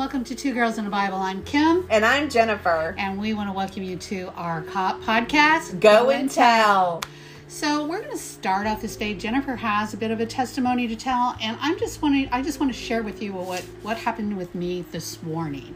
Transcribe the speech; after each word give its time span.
welcome 0.00 0.24
to 0.24 0.34
Two 0.34 0.54
Girls 0.54 0.78
in 0.78 0.84
the 0.84 0.90
Bible. 0.90 1.18
I'm 1.18 1.42
Kim, 1.42 1.86
And 1.90 2.06
I'm 2.06 2.30
Jennifer. 2.30 2.94
and 2.96 3.20
we 3.20 3.34
want 3.34 3.50
to 3.50 3.52
welcome 3.52 3.82
you 3.82 3.96
to 3.98 4.32
our 4.34 4.62
co- 4.62 4.98
podcast, 5.04 5.78
Go 5.78 6.08
and 6.08 6.30
tell. 6.30 7.02
So 7.48 7.84
we're 7.86 7.98
going 8.00 8.10
to 8.12 8.16
start 8.16 8.66
off 8.66 8.80
this 8.80 8.96
day. 8.96 9.12
Jennifer 9.12 9.56
has 9.56 9.92
a 9.92 9.98
bit 9.98 10.10
of 10.10 10.18
a 10.18 10.24
testimony 10.24 10.88
to 10.88 10.96
tell, 10.96 11.36
and 11.42 11.54
I'm 11.60 11.78
just 11.78 12.00
wanting, 12.00 12.30
I 12.32 12.40
just 12.40 12.60
want 12.60 12.72
to 12.72 12.78
share 12.78 13.02
with 13.02 13.20
you 13.20 13.34
what 13.34 13.60
what 13.82 13.98
happened 13.98 14.38
with 14.38 14.54
me 14.54 14.86
this 14.90 15.22
morning. 15.22 15.74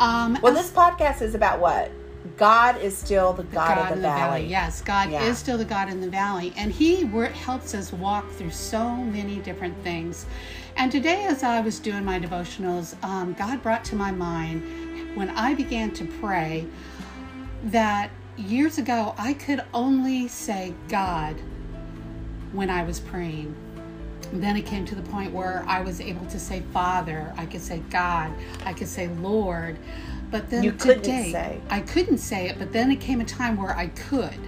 Um, 0.00 0.36
Well, 0.42 0.52
this 0.52 0.70
podcast 0.70 1.22
is 1.22 1.34
about 1.34 1.58
what? 1.58 1.90
God 2.36 2.80
is 2.80 2.96
still 2.96 3.32
the 3.32 3.42
God, 3.44 3.78
of 3.78 3.88
the, 3.88 3.94
in 3.94 4.02
valley. 4.02 4.46
Yes, 4.46 4.82
God 4.82 5.10
Yeah. 5.10 5.24
is 5.24 5.38
still 5.38 5.58
the 5.58 5.64
God 5.64 5.88
in 5.88 6.00
the 6.00 6.10
valley, 6.10 6.52
and 6.56 6.72
He 6.72 7.04
helps 7.34 7.74
us 7.74 7.92
walk 7.92 8.30
through 8.32 8.50
so 8.50 8.96
many 8.96 9.36
different 9.36 9.82
things. 9.82 10.26
And 10.76 10.92
today, 10.92 11.24
as 11.24 11.42
I 11.42 11.60
was 11.60 11.78
doing 11.78 12.04
my 12.04 12.18
devotionals, 12.20 13.02
um, 13.02 13.32
God 13.34 13.62
brought 13.62 13.84
to 13.86 13.96
my 13.96 14.10
mind 14.10 14.62
when 15.16 15.30
I 15.30 15.54
began 15.54 15.90
to 15.92 16.04
pray 16.20 16.66
that 17.64 18.10
years 18.36 18.76
ago 18.78 19.14
I 19.16 19.32
could 19.32 19.62
only 19.72 20.28
say 20.28 20.74
God 20.88 21.36
when 22.52 22.68
I 22.68 22.82
was 22.84 23.00
praying. 23.00 23.54
Then 24.32 24.56
it 24.56 24.66
came 24.66 24.84
to 24.86 24.94
the 24.94 25.02
point 25.02 25.32
where 25.32 25.64
I 25.66 25.80
was 25.80 26.00
able 26.00 26.26
to 26.26 26.38
say 26.38 26.62
Father, 26.72 27.32
I 27.36 27.46
could 27.46 27.62
say 27.62 27.80
God, 27.90 28.32
I 28.64 28.72
could 28.72 28.88
say 28.88 29.08
Lord. 29.08 29.78
But 30.30 30.50
then 30.50 30.64
You 30.64 30.72
couldn't 30.72 31.04
today, 31.04 31.32
say. 31.32 31.60
I 31.70 31.80
couldn't 31.80 32.18
say 32.18 32.48
it, 32.48 32.58
but 32.58 32.72
then 32.72 32.90
it 32.90 33.00
came 33.00 33.20
a 33.20 33.24
time 33.24 33.56
where 33.56 33.76
I 33.76 33.88
could. 33.88 34.38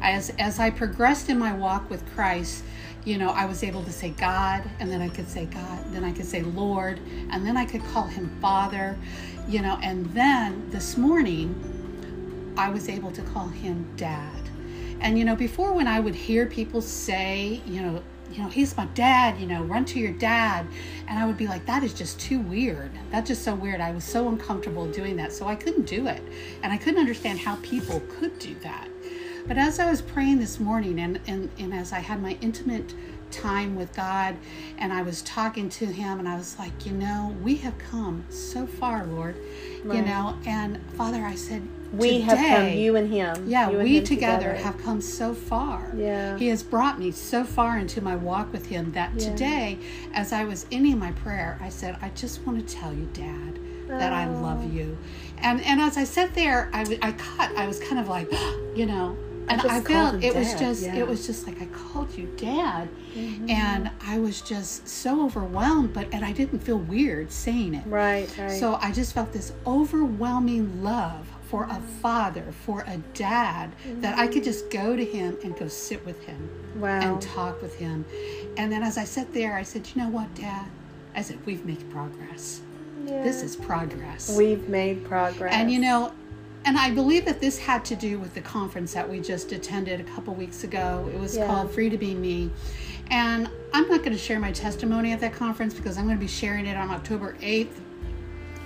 As 0.00 0.30
as 0.38 0.58
I 0.58 0.70
progressed 0.70 1.28
in 1.28 1.38
my 1.38 1.52
walk 1.52 1.88
with 1.90 2.04
Christ, 2.14 2.62
you 3.04 3.18
know, 3.18 3.30
I 3.30 3.44
was 3.46 3.62
able 3.62 3.82
to 3.84 3.92
say 3.92 4.10
God, 4.10 4.62
and 4.78 4.90
then 4.90 5.02
I 5.02 5.08
could 5.08 5.28
say 5.28 5.46
God, 5.46 5.92
then 5.92 6.04
I 6.04 6.12
could 6.12 6.26
say 6.26 6.42
Lord, 6.42 7.00
and 7.30 7.46
then 7.46 7.56
I 7.56 7.64
could 7.64 7.84
call 7.86 8.04
him 8.04 8.36
Father, 8.40 8.96
you 9.48 9.60
know, 9.60 9.78
and 9.82 10.06
then 10.06 10.70
this 10.70 10.96
morning 10.96 11.54
I 12.56 12.68
was 12.70 12.88
able 12.88 13.10
to 13.12 13.22
call 13.22 13.48
him 13.48 13.86
dad. 13.96 14.40
And 15.00 15.18
you 15.18 15.24
know, 15.24 15.36
before 15.36 15.72
when 15.72 15.86
I 15.86 16.00
would 16.00 16.14
hear 16.14 16.46
people 16.46 16.80
say, 16.80 17.60
you 17.66 17.82
know, 17.82 18.02
you 18.34 18.42
know, 18.42 18.48
he's 18.48 18.76
my 18.76 18.86
dad, 18.86 19.38
you 19.38 19.46
know, 19.46 19.62
run 19.62 19.84
to 19.86 20.00
your 20.00 20.12
dad. 20.12 20.66
And 21.06 21.18
I 21.18 21.24
would 21.24 21.36
be 21.36 21.46
like, 21.46 21.64
that 21.66 21.84
is 21.84 21.94
just 21.94 22.18
too 22.18 22.40
weird. 22.40 22.90
That's 23.10 23.28
just 23.28 23.44
so 23.44 23.54
weird. 23.54 23.80
I 23.80 23.92
was 23.92 24.02
so 24.02 24.28
uncomfortable 24.28 24.90
doing 24.90 25.16
that. 25.16 25.32
So 25.32 25.46
I 25.46 25.54
couldn't 25.54 25.86
do 25.86 26.08
it. 26.08 26.22
And 26.62 26.72
I 26.72 26.76
couldn't 26.76 26.98
understand 26.98 27.38
how 27.38 27.56
people 27.56 28.00
could 28.18 28.36
do 28.40 28.56
that. 28.56 28.88
But 29.46 29.56
as 29.56 29.78
I 29.78 29.88
was 29.88 30.02
praying 30.02 30.40
this 30.40 30.58
morning 30.58 30.98
and, 30.98 31.20
and, 31.28 31.48
and 31.58 31.72
as 31.72 31.92
I 31.92 32.00
had 32.00 32.20
my 32.20 32.36
intimate 32.40 32.94
time 33.34 33.76
with 33.76 33.94
God 33.94 34.36
and 34.78 34.92
I 34.92 35.02
was 35.02 35.22
talking 35.22 35.68
to 35.70 35.86
him 35.86 36.18
and 36.18 36.28
I 36.28 36.36
was 36.36 36.58
like, 36.58 36.86
you 36.86 36.92
know, 36.92 37.34
we 37.42 37.56
have 37.56 37.76
come 37.78 38.24
so 38.30 38.66
far, 38.66 39.04
Lord. 39.04 39.36
You 39.84 40.00
know, 40.00 40.38
and 40.46 40.80
Father, 40.92 41.22
I 41.22 41.34
said, 41.34 41.62
We 41.92 42.20
have 42.20 42.38
come, 42.38 42.68
you 42.70 42.96
and 42.96 43.12
him. 43.12 43.46
yeah, 43.46 43.68
and 43.68 43.82
we 43.82 43.98
him 43.98 44.04
together, 44.04 44.54
have 44.54 44.78
come 44.78 45.00
so 45.02 45.34
far. 45.34 45.92
Yeah. 45.94 46.38
He 46.38 46.48
has 46.48 46.62
brought 46.62 46.98
me 46.98 47.10
so 47.10 47.44
far 47.44 47.78
into 47.78 48.00
my 48.00 48.16
walk 48.16 48.50
with 48.52 48.66
Him 48.66 48.92
that 48.92 49.10
Yeah. 49.14 49.28
today, 49.30 49.78
as 50.14 50.32
I 50.32 50.44
was 50.44 50.64
ending 50.72 50.98
my 50.98 51.12
prayer, 51.12 51.58
I 51.60 51.68
said, 51.68 51.98
I 52.00 52.08
just 52.10 52.46
want 52.46 52.66
to 52.66 52.74
tell 52.74 52.94
you, 52.94 53.06
Dad, 53.12 53.58
that 53.88 54.12
I 54.12 54.26
Oh. 54.26 54.40
love 54.40 54.72
you. 54.72 54.96
And 55.38 55.60
and 55.62 55.80
as 55.80 55.98
I 55.98 56.04
sat 56.04 56.34
there, 56.34 56.70
I, 56.72 56.98
I 57.02 57.12
caught, 57.12 57.54
I 57.56 57.66
was 57.66 57.78
kind 57.78 57.98
of 57.98 58.08
like, 58.08 58.32
you 58.74 58.86
know, 58.86 59.16
and 59.48 59.60
I, 59.62 59.80
felt 59.80 60.22
it 60.22 60.34
was 60.34 60.54
just, 60.54 60.82
yeah. 60.82 60.96
it 60.96 61.06
was 61.06 61.26
just 61.26 61.46
like 61.46 61.60
I 61.60 61.66
called 61.66 62.16
you 62.16 62.26
Dad, 62.36 62.88
Mm-hmm. 63.14 63.48
and 63.48 63.90
I 64.04 64.18
was 64.18 64.40
just 64.40 64.88
so 64.88 65.24
overwhelmed, 65.24 65.92
but 65.92 66.08
and 66.12 66.24
I 66.24 66.32
didn't 66.32 66.58
feel 66.58 66.78
weird 66.78 67.30
saying 67.30 67.74
it. 67.74 67.86
Right, 67.86 68.28
right. 68.36 68.50
So 68.50 68.74
I 68.82 68.90
just 68.90 69.12
felt 69.12 69.32
this 69.32 69.52
overwhelming 69.64 70.82
love 70.82 71.28
for 71.48 71.64
a 71.64 71.80
father, 72.02 72.44
for 72.64 72.82
a 72.88 72.96
dad, 73.12 73.70
that 74.00 74.18
I 74.18 74.26
could 74.26 74.42
just 74.42 74.68
go 74.68 74.96
to 74.96 75.04
him 75.04 75.36
and 75.44 75.56
go 75.56 75.68
sit 75.68 76.04
with 76.04 76.20
him 76.24 76.50
wow. 76.74 77.00
and 77.00 77.22
talk 77.22 77.62
with 77.62 77.76
him. 77.76 78.04
And 78.56 78.72
then 78.72 78.82
as 78.82 78.98
I 78.98 79.04
sat 79.04 79.32
there, 79.32 79.54
I 79.54 79.62
said, 79.62 79.86
You 79.94 80.02
know 80.02 80.08
what, 80.08 80.34
Dad? 80.34 80.66
I 81.14 81.22
said, 81.22 81.38
We've 81.46 81.64
made 81.64 81.88
progress. 81.90 82.60
This 83.04 83.42
is 83.42 83.54
progress. 83.54 84.36
We've 84.36 84.68
made 84.68 85.04
progress. 85.04 85.52
And 85.54 85.70
you 85.70 85.78
know, 85.78 86.12
and 86.64 86.78
I 86.78 86.90
believe 86.90 87.24
that 87.26 87.40
this 87.40 87.58
had 87.58 87.84
to 87.86 87.96
do 87.96 88.18
with 88.18 88.34
the 88.34 88.40
conference 88.40 88.94
that 88.94 89.08
we 89.08 89.20
just 89.20 89.52
attended 89.52 90.00
a 90.00 90.04
couple 90.04 90.34
weeks 90.34 90.64
ago. 90.64 91.08
It 91.12 91.18
was 91.18 91.36
Yeah. 91.36 91.46
called 91.46 91.70
Free 91.72 91.90
to 91.90 91.98
Be 91.98 92.14
Me. 92.14 92.50
And 93.10 93.48
I'm 93.74 93.86
not 93.88 93.98
going 94.00 94.12
to 94.12 94.18
share 94.18 94.40
my 94.40 94.50
testimony 94.50 95.12
at 95.12 95.20
that 95.20 95.34
conference 95.34 95.74
because 95.74 95.98
I'm 95.98 96.04
going 96.04 96.16
to 96.16 96.20
be 96.20 96.26
sharing 96.28 96.66
it 96.66 96.76
on 96.76 96.90
October 96.90 97.36
8th. 97.42 97.68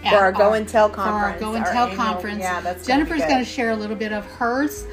at 0.04 0.10
For 0.12 0.18
our 0.18 0.30
Go 0.30 0.52
and 0.52 0.68
Tell 0.68 0.88
For 0.88 1.00
our 1.00 1.32
conference, 1.32 1.40
Go 1.40 1.54
and 1.54 1.64
our 1.64 1.72
Tell 1.72 1.88
conference. 1.96 2.38
yeah, 2.38 2.60
that's 2.60 2.86
Jennifer's 2.86 3.20
going 3.22 3.38
to 3.40 3.44
share 3.44 3.70
a 3.70 3.76
little 3.76 3.96
bit 3.96 4.12
of 4.12 4.24
hers. 4.26 4.84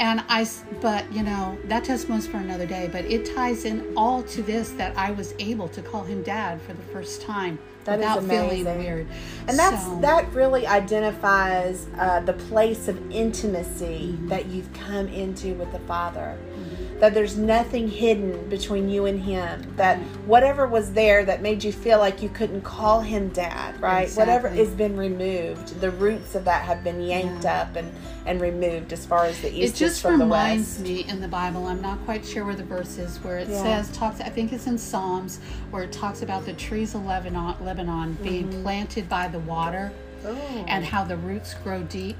And 0.00 0.24
I, 0.30 0.48
but 0.80 1.12
you 1.12 1.22
know, 1.22 1.58
that 1.66 1.84
testimony's 1.84 2.26
for 2.26 2.38
another 2.38 2.64
day. 2.66 2.88
But 2.90 3.04
it 3.04 3.34
ties 3.34 3.66
in 3.66 3.92
all 3.96 4.22
to 4.24 4.42
this 4.42 4.70
that 4.70 4.96
I 4.96 5.10
was 5.10 5.34
able 5.38 5.68
to 5.68 5.82
call 5.82 6.04
him 6.04 6.22
dad 6.22 6.60
for 6.62 6.72
the 6.72 6.82
first 6.84 7.20
time 7.20 7.58
That 7.84 8.00
is 8.00 8.06
without 8.16 8.24
feeling 8.24 8.64
weird. 8.78 9.06
And 9.46 9.58
that's 9.58 9.84
So- 9.84 9.98
that 10.00 10.32
really 10.32 10.66
identifies 10.66 11.86
uh, 11.98 12.20
the 12.20 12.32
place 12.32 12.88
of 12.88 12.96
intimacy 13.12 14.14
Mm-hmm. 14.16 14.28
that 14.28 14.46
you've 14.46 14.72
come 14.72 15.06
into 15.08 15.52
with 15.54 15.70
the 15.72 15.78
Father. 15.80 16.38
That 17.00 17.14
there's 17.14 17.36
nothing 17.36 17.88
hidden 17.88 18.48
between 18.50 18.88
you 18.90 19.06
and 19.06 19.20
Him. 19.22 19.72
That 19.76 19.98
whatever 20.26 20.66
was 20.68 20.92
there 20.92 21.24
that 21.24 21.40
made 21.40 21.64
you 21.64 21.72
feel 21.72 21.98
like 21.98 22.22
you 22.22 22.28
couldn't 22.28 22.60
call 22.60 23.00
Him 23.00 23.30
Dad, 23.30 23.80
right? 23.80 24.10
Whatever 24.12 24.48
Exactly. 24.48 24.66
has 24.66 24.74
been 24.74 24.96
removed, 24.98 25.80
the 25.80 25.90
roots 25.90 26.34
of 26.34 26.44
that 26.44 26.62
have 26.64 26.84
been 26.84 27.00
yanked 27.00 27.44
Yeah. 27.44 27.62
up 27.62 27.76
and 27.76 27.90
and 28.26 28.38
removed 28.38 28.92
as 28.92 29.06
far 29.06 29.24
as 29.24 29.40
the 29.40 29.48
east 29.48 29.76
it 29.76 29.78
just 29.78 29.94
is 29.96 30.00
from 30.02 30.18
the 30.18 30.24
reminds 30.26 30.74
west. 30.74 30.80
me 30.82 31.04
in 31.08 31.20
the 31.22 31.26
Bible. 31.26 31.66
I'm 31.66 31.80
not 31.80 32.04
quite 32.04 32.22
sure 32.24 32.44
where 32.44 32.54
the 32.54 32.62
verse 32.62 32.98
is 32.98 33.16
where 33.24 33.38
it 33.38 33.48
Yeah. 33.48 33.62
says 33.82 33.96
talks. 33.96 34.20
I 34.20 34.28
think 34.28 34.52
it's 34.52 34.66
in 34.66 34.76
Psalms 34.76 35.40
where 35.70 35.82
it 35.84 35.90
talks 35.92 36.20
about 36.20 36.44
the 36.44 36.52
trees 36.52 36.94
of 36.94 37.06
Lebanon, 37.06 37.54
Lebanon 37.64 38.18
being 38.22 38.48
Mm-hmm. 38.48 38.62
planted 38.62 39.08
by 39.08 39.26
the 39.28 39.38
water 39.40 39.90
Oh. 40.26 40.36
and 40.68 40.84
how 40.84 41.02
the 41.02 41.16
roots 41.16 41.54
grow 41.64 41.82
deep. 41.82 42.18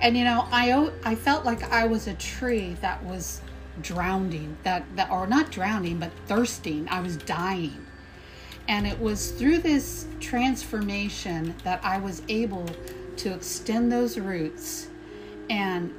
And 0.00 0.16
you 0.16 0.22
know, 0.22 0.44
i 0.52 0.90
i 1.04 1.14
felt 1.16 1.44
like 1.44 1.70
I 1.72 1.86
was 1.86 2.06
a 2.06 2.14
tree 2.14 2.76
that 2.80 3.04
was 3.04 3.40
drowning, 3.82 4.56
that 4.62 4.84
that 4.96 5.10
or 5.10 5.26
not 5.26 5.50
drowning, 5.50 5.98
but 5.98 6.10
thirsting. 6.26 6.88
I 6.90 7.00
was 7.00 7.16
dying. 7.16 7.84
And 8.68 8.86
it 8.86 8.98
was 9.00 9.30
through 9.30 9.58
this 9.58 10.06
transformation 10.20 11.54
that 11.62 11.80
I 11.84 11.98
was 11.98 12.22
able 12.28 12.66
to 13.18 13.32
extend 13.32 13.92
those 13.92 14.18
roots 14.18 14.88
and 15.48 15.94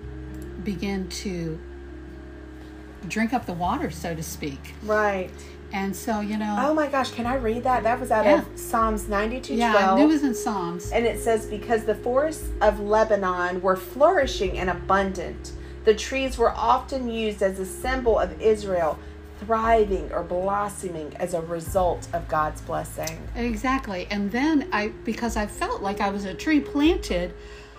begin 0.66 1.08
to 1.10 1.58
drink 3.08 3.34
up 3.34 3.46
the 3.46 3.54
water, 3.54 3.90
so 3.90 4.14
to 4.16 4.24
speak. 4.24 4.74
right. 4.84 5.30
And 5.74 5.94
so, 5.94 6.22
you 6.22 6.38
know, 6.38 6.56
Oh 6.62 6.74
my 6.74 6.88
gosh, 6.88 7.12
can 7.12 7.26
I 7.26 7.36
read 7.36 7.64
that? 7.66 7.84
That 7.84 8.00
was 8.00 8.10
out 8.10 8.24
Yeah. 8.24 8.40
of 8.40 8.58
Psalms 8.58 9.10
92 9.10 9.54
yeah, 9.56 9.74
12. 9.74 10.00
It 10.00 10.06
was 10.06 10.24
in 10.24 10.34
Psalms. 10.34 10.92
And 10.94 11.06
it 11.06 11.20
says, 11.22 11.46
Because 11.46 11.84
the 11.84 11.94
forests 11.96 12.48
of 12.62 12.80
Lebanon 12.80 13.62
were 13.62 13.76
flourishing 13.76 14.58
and 14.58 14.70
abundant, 14.70 15.52
the 15.88 15.96
trees 15.96 16.38
were 16.38 16.52
often 16.52 17.10
used 17.10 17.42
as 17.42 17.60
a 17.60 17.66
symbol 17.66 18.20
of 18.20 18.42
Israel, 18.42 19.00
thriving 19.40 20.12
or 20.12 20.22
blossoming 20.22 21.16
as 21.16 21.34
a 21.34 21.40
result 21.40 22.10
of 22.12 22.28
God's 22.28 22.60
blessing. 22.60 23.18
Exactly. 23.38 24.06
And 24.12 24.30
then 24.30 24.68
I, 24.74 24.90
because 25.06 25.38
I 25.38 25.46
felt 25.48 25.82
like 25.82 26.02
I 26.02 26.10
was 26.10 26.26
a 26.26 26.34
tree 26.34 26.60
planted, 26.60 27.34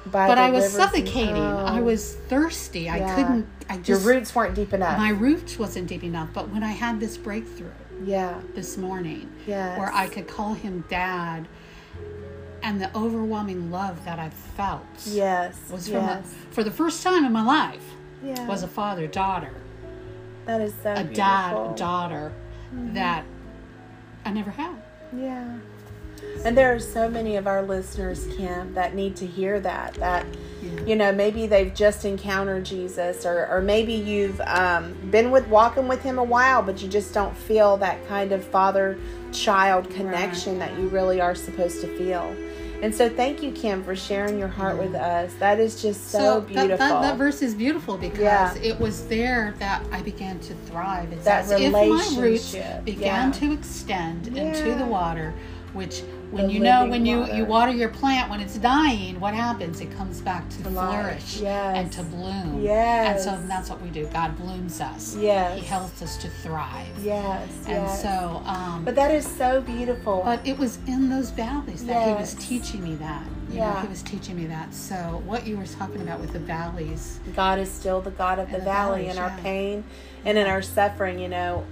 By 0.06 0.26
but 0.26 0.38
I 0.38 0.50
was 0.50 0.72
suffocating. 0.72 1.36
I 1.36 1.80
Oh. 1.80 1.82
was 1.82 2.14
thirsty. 2.30 2.88
I 2.88 3.00
couldn't, 3.14 3.46
I 3.68 3.78
Your 3.84 3.98
roots 3.98 4.34
weren't 4.34 4.54
deep 4.54 4.72
enough. 4.72 4.96
my 4.96 5.10
roots 5.10 5.58
wasn't 5.58 5.86
deep 5.86 6.02
enough. 6.02 6.30
But 6.32 6.48
when 6.48 6.62
I 6.62 6.72
had 6.72 7.00
this 7.00 7.18
breakthrough 7.18 7.68
yeah. 8.06 8.40
this 8.54 8.78
morning, 8.78 9.28
Yes. 9.46 9.78
where 9.78 9.92
I 9.92 10.06
could 10.08 10.28
call 10.28 10.54
him 10.54 10.82
dad, 10.88 11.46
and 12.62 12.80
the 12.80 12.90
overwhelming 12.96 13.70
love 13.70 14.02
that 14.06 14.18
I 14.18 14.30
felt 14.56 14.86
Yes. 15.04 15.56
was 15.70 15.88
from 15.88 16.04
yes. 16.06 16.24
a, 16.24 16.54
for 16.54 16.64
the 16.64 16.70
first 16.70 17.02
time 17.02 17.26
in 17.26 17.32
my 17.32 17.44
life 17.44 17.84
yeah. 18.24 18.46
was 18.46 18.62
a 18.62 18.68
father 18.68 19.06
daughter, 19.06 19.52
that 20.46 20.60
is 20.60 20.72
so 20.82 20.92
a 20.92 20.96
beautiful. 21.04 21.14
dad 21.14 21.76
daughter 21.76 22.32
that 22.72 23.24
I 24.24 24.32
never 24.32 24.50
had. 24.50 24.76
Yeah. 25.16 25.58
And 26.44 26.56
there 26.56 26.74
are 26.74 26.80
so 26.80 27.08
many 27.08 27.36
of 27.36 27.46
our 27.46 27.62
listeners, 27.62 28.26
Kim, 28.36 28.74
that 28.74 28.94
need 28.94 29.14
to 29.16 29.26
hear 29.26 29.60
that. 29.60 29.94
That, 29.94 30.26
Yeah. 30.60 30.80
you 30.84 30.96
know, 30.96 31.12
maybe 31.12 31.46
they've 31.46 31.72
just 31.72 32.04
encountered 32.04 32.64
Jesus, 32.64 33.24
or, 33.24 33.46
or 33.48 33.60
maybe 33.60 33.92
you've 33.92 34.40
um, 34.42 34.94
been 35.10 35.30
with 35.30 35.46
walking 35.48 35.86
with 35.86 36.02
Him 36.02 36.18
a 36.18 36.24
while, 36.24 36.62
but 36.62 36.82
you 36.82 36.88
just 36.88 37.14
don't 37.14 37.36
feel 37.36 37.76
that 37.78 38.06
kind 38.08 38.32
of 38.32 38.44
father 38.44 38.98
child 39.32 39.88
connection 39.90 40.58
that 40.58 40.76
you 40.78 40.88
really 40.88 41.20
are 41.20 41.34
supposed 41.34 41.80
to 41.82 41.96
feel. 41.96 42.34
And 42.80 42.94
so, 42.94 43.08
thank 43.08 43.42
you, 43.42 43.50
Kim, 43.50 43.82
for 43.82 43.96
sharing 43.96 44.38
your 44.38 44.48
heart 44.48 44.78
with 44.78 44.94
us. 44.94 45.34
That 45.40 45.58
is 45.58 45.82
just 45.82 46.10
so, 46.10 46.40
that- 46.40 46.46
beautiful. 46.48 46.76
That, 46.78 47.02
that, 47.02 47.16
verse 47.18 47.42
is 47.42 47.54
beautiful 47.54 47.98
because 47.98 48.20
Yeah. 48.20 48.54
it 48.62 48.78
was 48.78 49.06
there 49.08 49.54
that 49.58 49.84
I 49.90 50.00
began 50.02 50.38
to 50.40 50.54
thrive. 50.66 51.12
It's 51.12 51.24
That 51.24 51.44
as 51.44 51.50
if 51.50 51.72
my 51.72 51.86
roots 51.86 52.12
relationship, 52.16 52.84
began 52.84 53.32
yeah. 53.32 53.40
to 53.40 53.52
extend 53.52 54.28
into 54.28 54.74
the 54.76 54.86
water, 54.86 55.34
which 55.72 56.02
when 56.30 56.50
you 56.50 56.60
know 56.60 56.86
when 56.86 57.06
you 57.06 57.18
water. 57.20 57.34
you 57.36 57.44
water 57.44 57.72
your 57.72 57.88
plant 57.88 58.30
when 58.30 58.40
it's 58.40 58.58
dying, 58.58 59.18
what 59.20 59.34
happens? 59.34 59.80
It 59.80 59.90
comes 59.96 60.20
back 60.20 60.48
to, 60.50 60.56
To 60.64 60.70
flourish 60.70 61.40
yes. 61.40 61.76
and 61.76 61.92
to 61.92 62.02
bloom. 62.02 62.62
Yes. 62.62 63.26
And 63.26 63.40
so 63.40 63.46
that's 63.48 63.70
what 63.70 63.80
we 63.80 63.88
do. 63.90 64.06
God 64.08 64.36
blooms 64.36 64.80
us. 64.80 65.16
Yes. 65.16 65.58
He 65.58 65.64
helps 65.64 66.02
us 66.02 66.16
to 66.18 66.28
thrive. 66.28 66.86
Yes. 67.02 67.48
And 67.66 67.84
yes. 67.84 68.02
so, 68.02 68.42
um, 68.44 68.84
But 68.84 68.94
that 68.96 69.10
is 69.10 69.26
so 69.26 69.60
beautiful. 69.62 70.22
but 70.24 70.46
it 70.46 70.58
was 70.58 70.78
in 70.86 71.08
those 71.08 71.30
valleys 71.30 71.84
that 71.86 72.06
he 72.08 72.14
was 72.14 72.34
teaching 72.34 72.82
me 72.84 72.94
that. 72.96 73.22
You 73.50 73.54
know, 73.60 73.60
Yeah. 73.62 73.82
he 73.82 73.88
was 73.88 74.02
teaching 74.02 74.36
me 74.36 74.46
that. 74.46 74.74
So 74.74 75.22
what 75.24 75.46
you 75.46 75.56
were 75.56 75.66
talking 75.66 76.02
about 76.02 76.20
with 76.20 76.32
the 76.34 76.38
valleys, 76.38 77.18
God 77.34 77.58
is 77.58 77.70
still 77.70 78.00
the 78.02 78.10
God 78.10 78.38
of 78.38 78.50
the 78.50 78.58
the 78.58 78.64
valley 78.64 79.04
valleys, 79.04 79.16
in 79.16 79.22
our 79.22 79.30
pain 79.38 79.84
and 80.26 80.36
in 80.36 80.46
our 80.46 80.60
suffering. 80.60 81.18
You 81.18 81.28
know, 81.28 81.64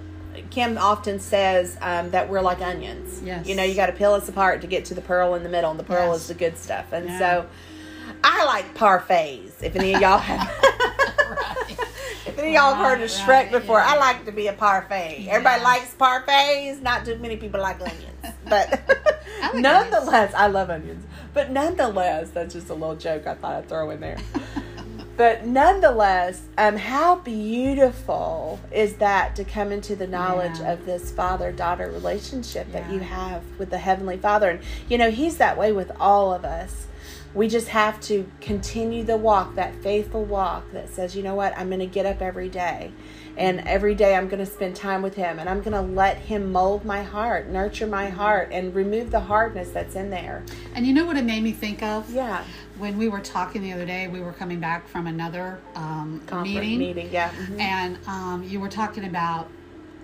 Kim 0.51 0.79
often 0.79 1.19
says 1.21 1.77
um, 1.81 2.11
that 2.11 2.29
we're 2.29 2.41
like 2.41 2.61
onions. 2.61 3.23
Yes. 3.23 3.47
You 3.47 3.55
know, 3.55 3.63
you 3.63 3.75
got 3.75 3.87
to 3.87 3.93
peel 3.93 4.13
us 4.13 4.29
apart 4.29 4.61
to 4.63 4.67
get 4.67 4.85
to 4.87 4.95
the 4.95 5.01
pearl 5.01 5.35
in 5.35 5.43
the 5.43 5.49
middle, 5.49 5.71
and 5.71 5.79
the 5.81 5.85
pearl 5.85 6.09
Yes. 6.13 6.23
is 6.23 6.29
the 6.29 6.35
good 6.35 6.57
stuff. 6.59 6.93
And 6.93 7.07
Yeah. 7.09 7.19
so, 7.19 7.47
I 8.25 8.45
like 8.45 8.75
parfaits. 8.75 9.63
If 9.63 9.77
any 9.77 9.95
of 9.95 10.01
y'all 10.01 10.19
have. 10.19 10.49
Right. 11.31 11.77
If 12.27 12.41
any 12.41 12.49
of 12.49 12.55
y'all 12.55 12.75
have 12.75 12.85
heard 12.85 13.01
of 13.01 13.09
Shrek 13.09 13.29
right, 13.29 13.51
before, 13.53 13.79
yeah. 13.79 13.95
I 13.95 13.99
like 13.99 14.25
to 14.27 14.33
be 14.33 14.49
a 14.49 14.53
parfait. 14.53 15.27
Everybody 15.31 15.63
likes 15.63 15.95
parfaits. 15.95 16.83
Not 16.83 17.05
too 17.05 17.17
many 17.19 17.37
people 17.37 17.61
like 17.61 17.81
onions. 17.81 18.03
But 18.49 18.81
I 19.43 19.53
like 19.53 19.63
nonetheless, 19.63 20.35
I 20.35 20.49
love 20.49 20.69
onions. 20.71 21.05
But 21.33 21.51
nonetheless, 21.51 22.31
that's 22.31 22.53
just 22.53 22.69
a 22.69 22.75
little 22.75 22.95
joke 22.97 23.27
I 23.27 23.35
thought 23.35 23.55
I'd 23.55 23.69
throw 23.69 23.91
in 23.91 24.01
there. 24.01 24.19
But 25.17 25.47
nonetheless, 25.47 26.43
um, 26.59 26.77
how 26.77 27.17
beautiful 27.17 28.59
is 28.73 28.95
that 28.97 29.35
to 29.37 29.45
come 29.45 29.73
into 29.73 29.97
the 29.97 30.07
knowledge 30.07 30.59
Yeah. 30.61 30.73
of 30.73 30.87
this 30.87 31.11
father 31.11 31.53
daughter 31.53 31.91
relationship 31.91 32.71
that 32.73 32.91
you 32.91 33.01
have 33.01 33.43
with 33.59 33.71
the 33.71 33.79
Heavenly 33.79 34.17
Father? 34.17 34.51
And, 34.51 34.61
you 34.89 34.99
know, 34.99 35.11
He's 35.11 35.37
that 35.39 35.57
way 35.57 35.73
with 35.73 35.91
all 35.99 36.33
of 36.33 36.45
us. 36.45 36.87
We 37.37 37.49
just 37.49 37.69
have 37.69 38.01
to 38.03 38.27
continue 38.41 39.05
the 39.05 39.19
walk, 39.19 39.57
that 39.57 39.75
faithful 39.83 40.25
walk 40.25 40.73
that 40.73 40.89
says, 40.89 41.15
you 41.15 41.23
know 41.23 41.35
what, 41.35 41.57
I'm 41.57 41.69
going 41.69 41.81
to 41.81 41.87
get 41.87 42.07
up 42.07 42.23
every 42.23 42.49
day. 42.49 42.93
And 43.37 43.61
every 43.69 43.95
day 43.95 44.17
I'm 44.17 44.27
going 44.29 44.39
to 44.45 44.51
spend 44.51 44.75
time 44.75 45.03
with 45.03 45.15
him 45.17 45.39
and 45.39 45.47
I'm 45.47 45.61
going 45.61 45.75
to 45.75 45.83
let 45.83 46.17
him 46.17 46.51
mold 46.51 46.87
my 46.87 47.03
heart, 47.03 47.49
nurture 47.51 47.87
my 47.87 48.09
heart, 48.09 48.49
and 48.51 48.75
remove 48.75 49.11
the 49.11 49.21
hardness 49.21 49.69
that's 49.69 49.95
in 49.95 50.09
there. 50.09 50.43
And 50.75 50.87
you 50.87 50.95
know 50.95 51.05
what 51.05 51.19
it 51.19 51.25
made 51.27 51.43
me 51.43 51.53
think 51.53 51.83
of? 51.83 52.11
Yeah. 52.11 52.43
When 52.79 52.97
we 52.97 53.09
were 53.09 53.21
talking 53.21 53.61
the 53.61 53.75
other 53.75 53.85
day, 53.85 54.09
we 54.09 54.21
were 54.21 54.33
coming 54.33 54.59
back 54.59 54.89
from 54.89 55.07
another 55.07 55.61
um, 55.75 56.23
meeting, 56.43 56.79
meeting. 56.79 57.11
Yeah. 57.13 57.29
mhm. 57.31 57.61
and 57.61 57.99
um, 58.07 58.43
you 58.45 58.59
were 58.61 58.71
talking 58.71 59.05
about 59.05 59.51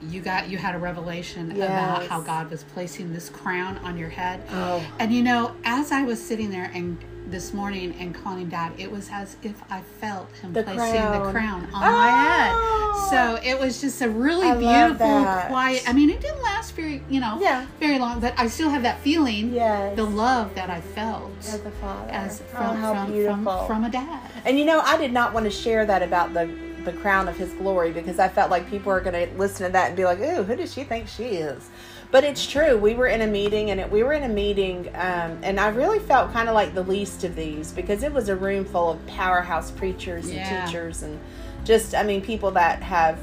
you 0.03 0.21
got 0.21 0.49
you 0.51 0.59
had 0.59 0.75
a 0.75 0.79
revelation 0.79 1.53
Yes. 1.55 1.69
about 1.71 2.07
how 2.09 2.21
God 2.21 2.51
was 2.51 2.65
placing 2.65 3.13
this 3.15 3.31
crown 3.31 3.79
on 3.79 3.97
your 3.97 4.09
head. 4.11 4.43
Oh. 4.51 4.85
And 4.99 5.13
you 5.15 5.23
know, 5.23 5.55
as 5.65 5.93
I 5.93 6.03
was 6.03 6.23
sitting 6.23 6.51
there 6.51 6.71
and 6.75 6.99
this 7.33 7.53
morning 7.55 7.97
and 7.99 8.15
calling 8.15 8.49
Dad, 8.49 8.73
it 8.79 8.93
was 8.93 9.09
as 9.11 9.37
if 9.43 9.61
I 9.71 9.81
felt 10.01 10.31
Him 10.37 10.53
The 10.53 10.63
placing 10.63 10.93
the 10.93 11.01
crown. 11.01 11.33
crown 11.33 11.69
on 11.73 11.81
my 11.81 11.89
Oh. 11.89 12.01
head. 12.13 12.53
Ah! 12.55 13.09
So 13.11 13.41
it 13.43 13.59
was 13.59 13.81
just 13.81 14.01
a 14.03 14.09
really 14.09 14.49
I 14.49 14.55
beautiful, 14.57 15.25
quiet. 15.49 15.83
I 15.89 15.93
mean, 15.93 16.11
it 16.11 16.21
didn't 16.21 16.43
last 16.43 16.75
very, 16.77 17.03
you 17.09 17.21
know, 17.21 17.39
Yeah. 17.41 17.65
very 17.81 17.99
long, 17.99 18.21
but 18.21 18.35
I 18.37 18.47
still 18.49 18.69
have 18.71 18.83
that 18.85 19.01
feeling, 19.01 19.53
Yes. 19.53 19.97
the 19.97 20.05
love 20.05 20.55
that 20.55 20.71
I 20.71 20.81
felt 20.81 21.31
As 21.41 21.55
a 21.55 21.71
father. 21.73 22.11
as 22.13 22.41
oh, 22.41 22.57
from 22.57 22.77
how 22.77 22.95
from, 22.95 23.13
beautiful. 23.13 23.67
from 23.67 23.67
from 23.67 23.85
a 23.85 23.91
dad. 23.91 24.21
And 24.45 24.59
you 24.59 24.65
know, 24.65 24.81
I 24.81 24.97
did 24.99 25.13
not 25.13 25.33
want 25.33 25.45
to 25.45 25.51
share 25.51 25.85
that 25.87 26.03
about 26.03 26.35
the 26.35 26.49
the 26.85 26.93
crown 26.93 27.29
of 27.29 27.37
his 27.37 27.53
glory 27.55 27.93
because 27.93 28.19
I 28.19 28.29
felt 28.29 28.51
like 28.51 28.69
people 28.69 28.91
are 28.93 29.01
going 29.01 29.29
to 29.29 29.35
listen 29.39 29.67
to 29.67 29.73
that 29.73 29.89
and 29.89 29.97
be 29.97 30.05
like, 30.05 30.21
"Ooh, 30.21 30.43
who 30.43 30.57
does 30.57 30.73
she 30.73 30.85
think 30.85 31.09
she 31.09 31.25
is?" 31.25 31.69
But 32.11 32.25
it's 32.25 32.47
true. 32.47 32.77
We 32.77 32.95
were 32.95 33.07
in 33.07 33.23
a 33.23 33.27
meeting, 33.27 33.71
and 33.71 33.81
it, 33.81 33.91
we 33.91 34.03
were 34.03 34.13
in 34.13 34.23
a 34.25 34.29
meeting, 34.29 34.89
um, 34.95 35.39
and 35.43 35.59
I 35.59 35.69
really 35.69 35.99
felt 35.99 36.33
kind 36.33 36.49
of 36.49 36.55
like 36.55 36.75
the 36.75 36.83
least 36.83 37.25
of 37.25 37.35
these 37.35 37.73
because 37.73 38.03
it 38.03 38.13
was 38.13 38.29
a 38.29 38.37
room 38.37 38.65
full 38.67 38.91
of 38.91 39.07
powerhouse 39.07 39.71
preachers 39.71 40.27
and 40.27 40.35
Yeah. 40.35 40.67
teachers, 40.67 41.03
and 41.03 41.19
just, 41.65 41.95
I 41.95 42.03
mean, 42.03 42.21
people 42.21 42.51
that 42.51 42.83
have, 42.83 43.19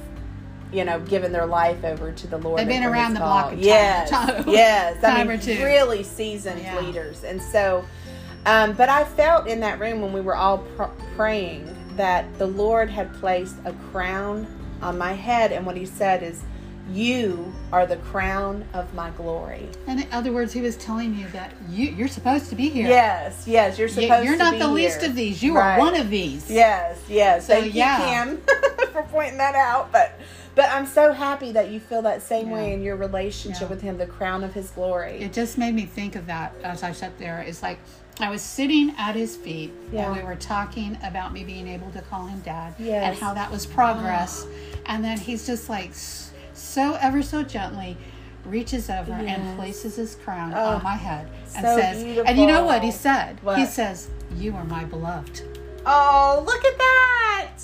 you 0.74 0.86
know, 0.86 1.00
given 1.02 1.32
their 1.32 1.46
life 1.46 1.84
over 1.84 2.12
to 2.12 2.28
the 2.28 2.38
Lord. 2.40 2.60
They've 2.60 2.68
been 2.68 2.84
around 2.84 3.14
the 3.14 3.20
block 3.20 3.50
call. 3.50 3.54
a 3.54 3.56
time- 3.56 3.60
Yes, 3.64 4.10
time- 4.12 4.44
yes. 4.48 5.04
I 5.04 5.24
mean, 5.24 5.38
really 5.64 6.02
seasoned 6.04 6.62
Yeah. 6.62 6.80
leaders, 6.80 7.24
and 7.24 7.40
so. 7.42 7.86
Um, 8.46 8.72
but 8.72 8.88
I 8.90 9.04
felt 9.04 9.48
in 9.48 9.60
that 9.60 9.80
room 9.80 10.02
when 10.02 10.14
we 10.14 10.22
were 10.22 10.36
all 10.36 10.60
pr- 10.60 10.84
praying 11.18 11.68
that 12.00 12.38
the 12.40 12.48
Lord 12.48 12.90
had 12.90 13.14
placed 13.16 13.58
a 13.66 13.74
crown 13.92 14.48
on 14.82 14.98
my 14.98 15.12
head, 15.14 15.52
and 15.52 15.66
what 15.66 15.76
He 15.76 15.86
said 15.86 16.24
is, 16.24 16.42
"You 16.92 17.54
are 17.74 17.86
the 17.86 17.98
crown 17.98 18.64
of 18.74 18.94
my 18.94 19.10
glory." 19.12 19.68
And 19.86 20.00
in 20.00 20.08
other 20.14 20.32
words, 20.32 20.54
he 20.54 20.62
was 20.62 20.78
telling 20.78 21.14
you 21.14 21.28
that 21.34 21.52
you 21.70 21.90
you're 21.90 22.08
supposed 22.08 22.50
to 22.52 22.56
be 22.56 22.70
here. 22.70 22.88
Yes, 22.88 23.44
yes, 23.46 23.78
you're 23.78 23.90
You- 23.90 23.94
supposed. 24.04 24.26
You're 24.26 24.38
not 24.38 24.58
the 24.58 24.68
least 24.70 25.02
here. 25.02 25.10
of 25.10 25.16
these. 25.16 25.44
You 25.44 25.58
Right. 25.58 25.76
are 25.76 25.80
one 25.80 25.96
of 25.96 26.10
these. 26.10 26.50
Yes, 26.50 26.98
yes. 27.10 27.48
So, 27.48 27.60
Thank 27.60 27.76
yeah. 27.76 27.98
you, 28.24 28.38
Kim, 28.38 28.42
for 28.94 29.04
pointing 29.04 29.38
that 29.38 29.56
out. 29.56 29.92
But 29.92 30.14
but 30.56 30.70
I'm 30.72 30.86
so 30.88 31.12
happy 31.14 31.52
that 31.52 31.70
you 31.70 31.80
feel 31.82 32.02
that 32.04 32.22
same 32.22 32.50
way 32.50 32.74
in 32.74 32.82
your 32.82 32.96
relationship 32.96 33.64
Yeah. 33.64 33.68
with 33.68 33.82
Him, 33.82 33.98
the 33.98 34.08
crown 34.08 34.44
of 34.46 34.54
His 34.54 34.70
glory. 34.72 35.20
It 35.20 35.34
just 35.34 35.58
made 35.58 35.76
me 35.76 35.86
think 35.86 36.16
of 36.16 36.26
that 36.28 36.54
as 36.64 36.82
I 36.84 36.92
sat 36.94 37.18
there. 37.20 37.40
It's 37.46 37.62
like 37.62 37.80
I 38.22 38.30
was 38.30 38.42
sitting 38.42 38.94
at 38.98 39.16
his 39.16 39.36
feet 39.38 39.72
Yeah. 39.92 40.08
and 40.08 40.16
we 40.18 40.24
were 40.24 40.36
talking 40.36 40.98
about 41.04 41.32
me 41.32 41.44
being 41.44 41.68
able 41.68 41.90
to 41.92 42.02
call 42.02 42.26
him 42.28 42.40
dad 42.42 42.74
Yes. 42.78 43.04
and 43.14 43.18
how 43.18 43.34
that 43.34 43.50
was 43.50 43.66
progress. 43.66 44.46
And 44.86 45.04
then 45.04 45.18
he's 45.18 45.46
just 45.48 45.70
like 45.70 45.92
so 46.54 46.98
ever 47.02 47.22
so 47.22 47.44
gently 47.44 47.96
reaches 48.46 48.90
over 48.90 49.12
Yes. 49.22 49.38
and 49.40 49.58
places 49.58 49.96
his 49.96 50.16
crown 50.16 50.54
Oh, 50.56 50.76
on 50.76 50.84
my 50.84 50.96
head 50.96 51.28
and 51.56 51.66
so 51.66 51.78
says, 51.78 52.04
and 52.26 52.38
you 52.38 52.46
know 52.46 52.66
what 52.66 52.82
he 52.84 52.90
beautiful. 52.90 53.02
said? 53.02 53.40
He 53.40 53.46
What? 53.46 53.68
says, 53.70 54.08
"You 54.36 54.56
are 54.56 54.64
my 54.66 54.84
beloved." 54.86 55.42
oh, 55.86 56.44
look 56.46 56.64
at 56.66 56.78
that! 56.78 57.56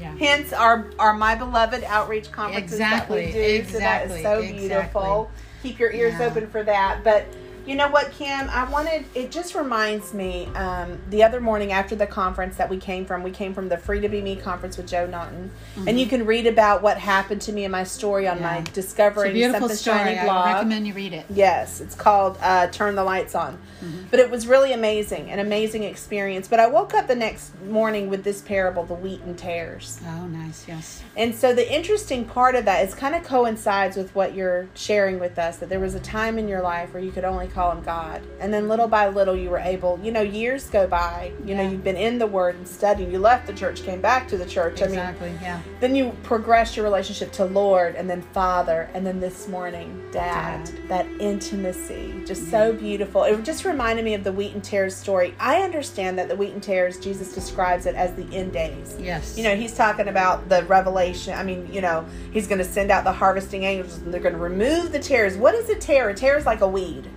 Yeah. 0.00 0.14
Hence 0.18 0.52
our 0.52 0.86
our 0.98 1.12
my 1.14 1.34
beloved 1.34 1.84
outreach 1.84 2.30
conferences 2.32 2.72
Exactly, 2.72 3.26
that 3.32 3.38
we 3.38 3.58
do. 3.62 3.64
So 3.70 3.78
that 3.78 4.06
is 4.06 4.12
exactly, 4.16 4.22
so 4.22 4.38
exactly. 4.40 4.68
beautiful. 4.68 5.30
Keep 5.62 5.78
your 5.78 5.92
ears 5.92 6.14
Yeah. 6.18 6.26
open 6.26 6.48
for 6.50 6.62
that. 6.64 7.04
But 7.04 7.26
you 7.66 7.74
know 7.74 7.88
what, 7.88 8.12
Kim? 8.12 8.48
I 8.48 8.64
wanted. 8.70 9.04
It 9.14 9.32
just 9.32 9.54
reminds 9.54 10.14
me. 10.14 10.46
Um, 10.54 10.98
the 11.10 11.24
other 11.24 11.40
morning 11.40 11.72
after 11.72 11.96
the 11.96 12.06
conference 12.06 12.56
that 12.56 12.70
we 12.70 12.76
came 12.76 13.04
from, 13.04 13.22
we 13.22 13.30
came 13.32 13.54
from 13.54 13.68
the 13.68 13.78
Free 13.78 14.00
to 14.00 14.08
Be 14.08 14.20
Me 14.20 14.36
conference 14.36 14.76
with 14.76 14.86
Joe 14.86 15.06
Naughton, 15.06 15.50
and 15.86 15.98
you 15.98 16.06
can 16.06 16.26
read 16.26 16.46
about 16.46 16.82
what 16.82 16.98
happened 16.98 17.40
to 17.42 17.52
me 17.52 17.64
and 17.64 17.72
my 17.72 17.84
story 17.84 18.28
on 18.28 18.40
my 18.40 18.52
Mm-hmm. 18.52 18.64
Yeah. 18.66 18.70
A 18.70 18.74
Discovering 18.74 19.52
Something 19.52 19.76
story. 19.76 19.98
Shiny 19.98 20.18
I 20.18 20.52
recommend 20.54 20.86
you 20.86 20.94
read 20.94 21.12
it. 21.12 21.26
Yes, 21.30 21.80
it's 21.80 21.94
called 21.94 22.38
uh, 22.40 22.66
Turn 22.68 22.94
the 22.94 23.04
Lights 23.04 23.34
On. 23.34 23.54
Mm-hmm. 23.54 24.04
But 24.10 24.20
it 24.20 24.30
was 24.30 24.46
really 24.46 24.72
amazing, 24.72 25.30
an 25.30 25.38
amazing 25.38 25.82
experience. 25.84 26.48
But 26.48 26.60
I 26.60 26.66
woke 26.66 26.94
up 26.94 27.06
the 27.06 27.14
next 27.14 27.58
morning 27.62 28.08
with 28.08 28.24
this 28.24 28.40
parable, 28.40 28.84
the 28.84 28.94
wheat 28.94 29.20
and 29.22 29.36
tares. 29.36 30.00
Oh, 30.06 30.26
nice. 30.26 30.66
Yes. 30.68 31.02
And 31.16 31.34
so 31.34 31.54
the 31.54 31.72
interesting 31.72 32.24
part 32.24 32.54
of 32.54 32.64
that 32.66 32.86
is 32.86 32.94
kind 32.94 33.14
of 33.14 33.24
coincides 33.24 33.96
with 33.96 34.14
what 34.14 34.34
you're 34.34 34.68
sharing 34.74 35.18
with 35.18 35.38
us 35.38 35.56
that 35.58 35.68
there 35.68 35.80
was 35.80 35.94
a 35.94 36.00
time 36.00 36.38
in 36.38 36.48
your 36.48 36.62
life 36.62 36.92
where 36.94 37.02
you 37.02 37.10
could 37.10 37.24
only 37.24 37.48
call 37.52 37.72
him 37.72 37.82
God. 37.82 38.22
And 38.40 38.52
then 38.52 38.68
little 38.68 38.88
by 38.88 39.08
little 39.08 39.36
you 39.36 39.50
were 39.50 39.58
able, 39.58 39.98
you 40.02 40.12
know, 40.12 40.22
years 40.22 40.68
go 40.68 40.86
by, 40.86 41.32
you 41.44 41.54
know, 41.54 41.62
you've 41.62 41.84
been 41.84 41.96
in 41.96 42.18
the 42.18 42.26
word 42.26 42.56
and 42.56 42.66
studying, 42.66 43.10
you 43.10 43.18
left 43.18 43.46
the 43.46 43.52
church, 43.52 43.82
came 43.82 44.00
back 44.00 44.28
to 44.28 44.36
the 44.36 44.46
church. 44.46 44.82
I 44.82 44.86
mean, 44.86 44.98
yeah. 45.40 45.60
then 45.80 45.94
you 45.94 46.16
progress 46.22 46.76
your 46.76 46.84
relationship 46.84 47.32
to 47.32 47.44
Lord 47.44 47.94
and 47.94 48.08
then 48.08 48.22
Father 48.22 48.90
and 48.94 49.06
then 49.06 49.20
this 49.20 49.48
morning 49.48 50.02
Dad. 50.12 50.64
Dad. 50.64 50.88
That 50.88 51.06
intimacy, 51.20 52.22
just 52.26 52.50
so 52.50 52.72
beautiful. 52.72 53.24
It 53.24 53.42
just 53.44 53.64
reminded 53.64 54.04
me 54.04 54.14
of 54.14 54.24
the 54.24 54.32
wheat 54.32 54.54
and 54.54 54.62
tares 54.62 54.94
story. 54.94 55.34
I 55.38 55.62
understand 55.62 56.18
that 56.18 56.28
the 56.28 56.36
wheat 56.36 56.52
and 56.52 56.62
tares, 56.62 56.98
Jesus 56.98 57.34
describes 57.34 57.86
it 57.86 57.94
as 57.94 58.14
the 58.14 58.24
end 58.34 58.52
days. 58.52 58.96
Yes. 59.00 59.36
You 59.36 59.44
know, 59.44 59.56
he's 59.56 59.74
talking 59.74 60.08
about 60.08 60.48
the 60.48 60.64
revelation. 60.64 61.34
I 61.34 61.42
mean, 61.42 61.72
you 61.72 61.80
know, 61.80 62.04
he's 62.32 62.46
going 62.46 62.58
to 62.58 62.64
send 62.64 62.90
out 62.90 63.04
the 63.04 63.12
harvesting 63.12 63.64
angels 63.64 63.98
and 63.98 64.12
they're 64.12 64.20
going 64.20 64.34
to 64.34 64.40
remove 64.40 64.92
the 64.92 64.98
tares. 64.98 65.36
What 65.36 65.54
is 65.54 65.68
a 65.68 65.76
tare? 65.76 66.10
A 66.10 66.14
tare 66.14 66.36
is 66.38 66.46
like 66.46 66.60
a 66.60 66.68
weed. 66.68 67.08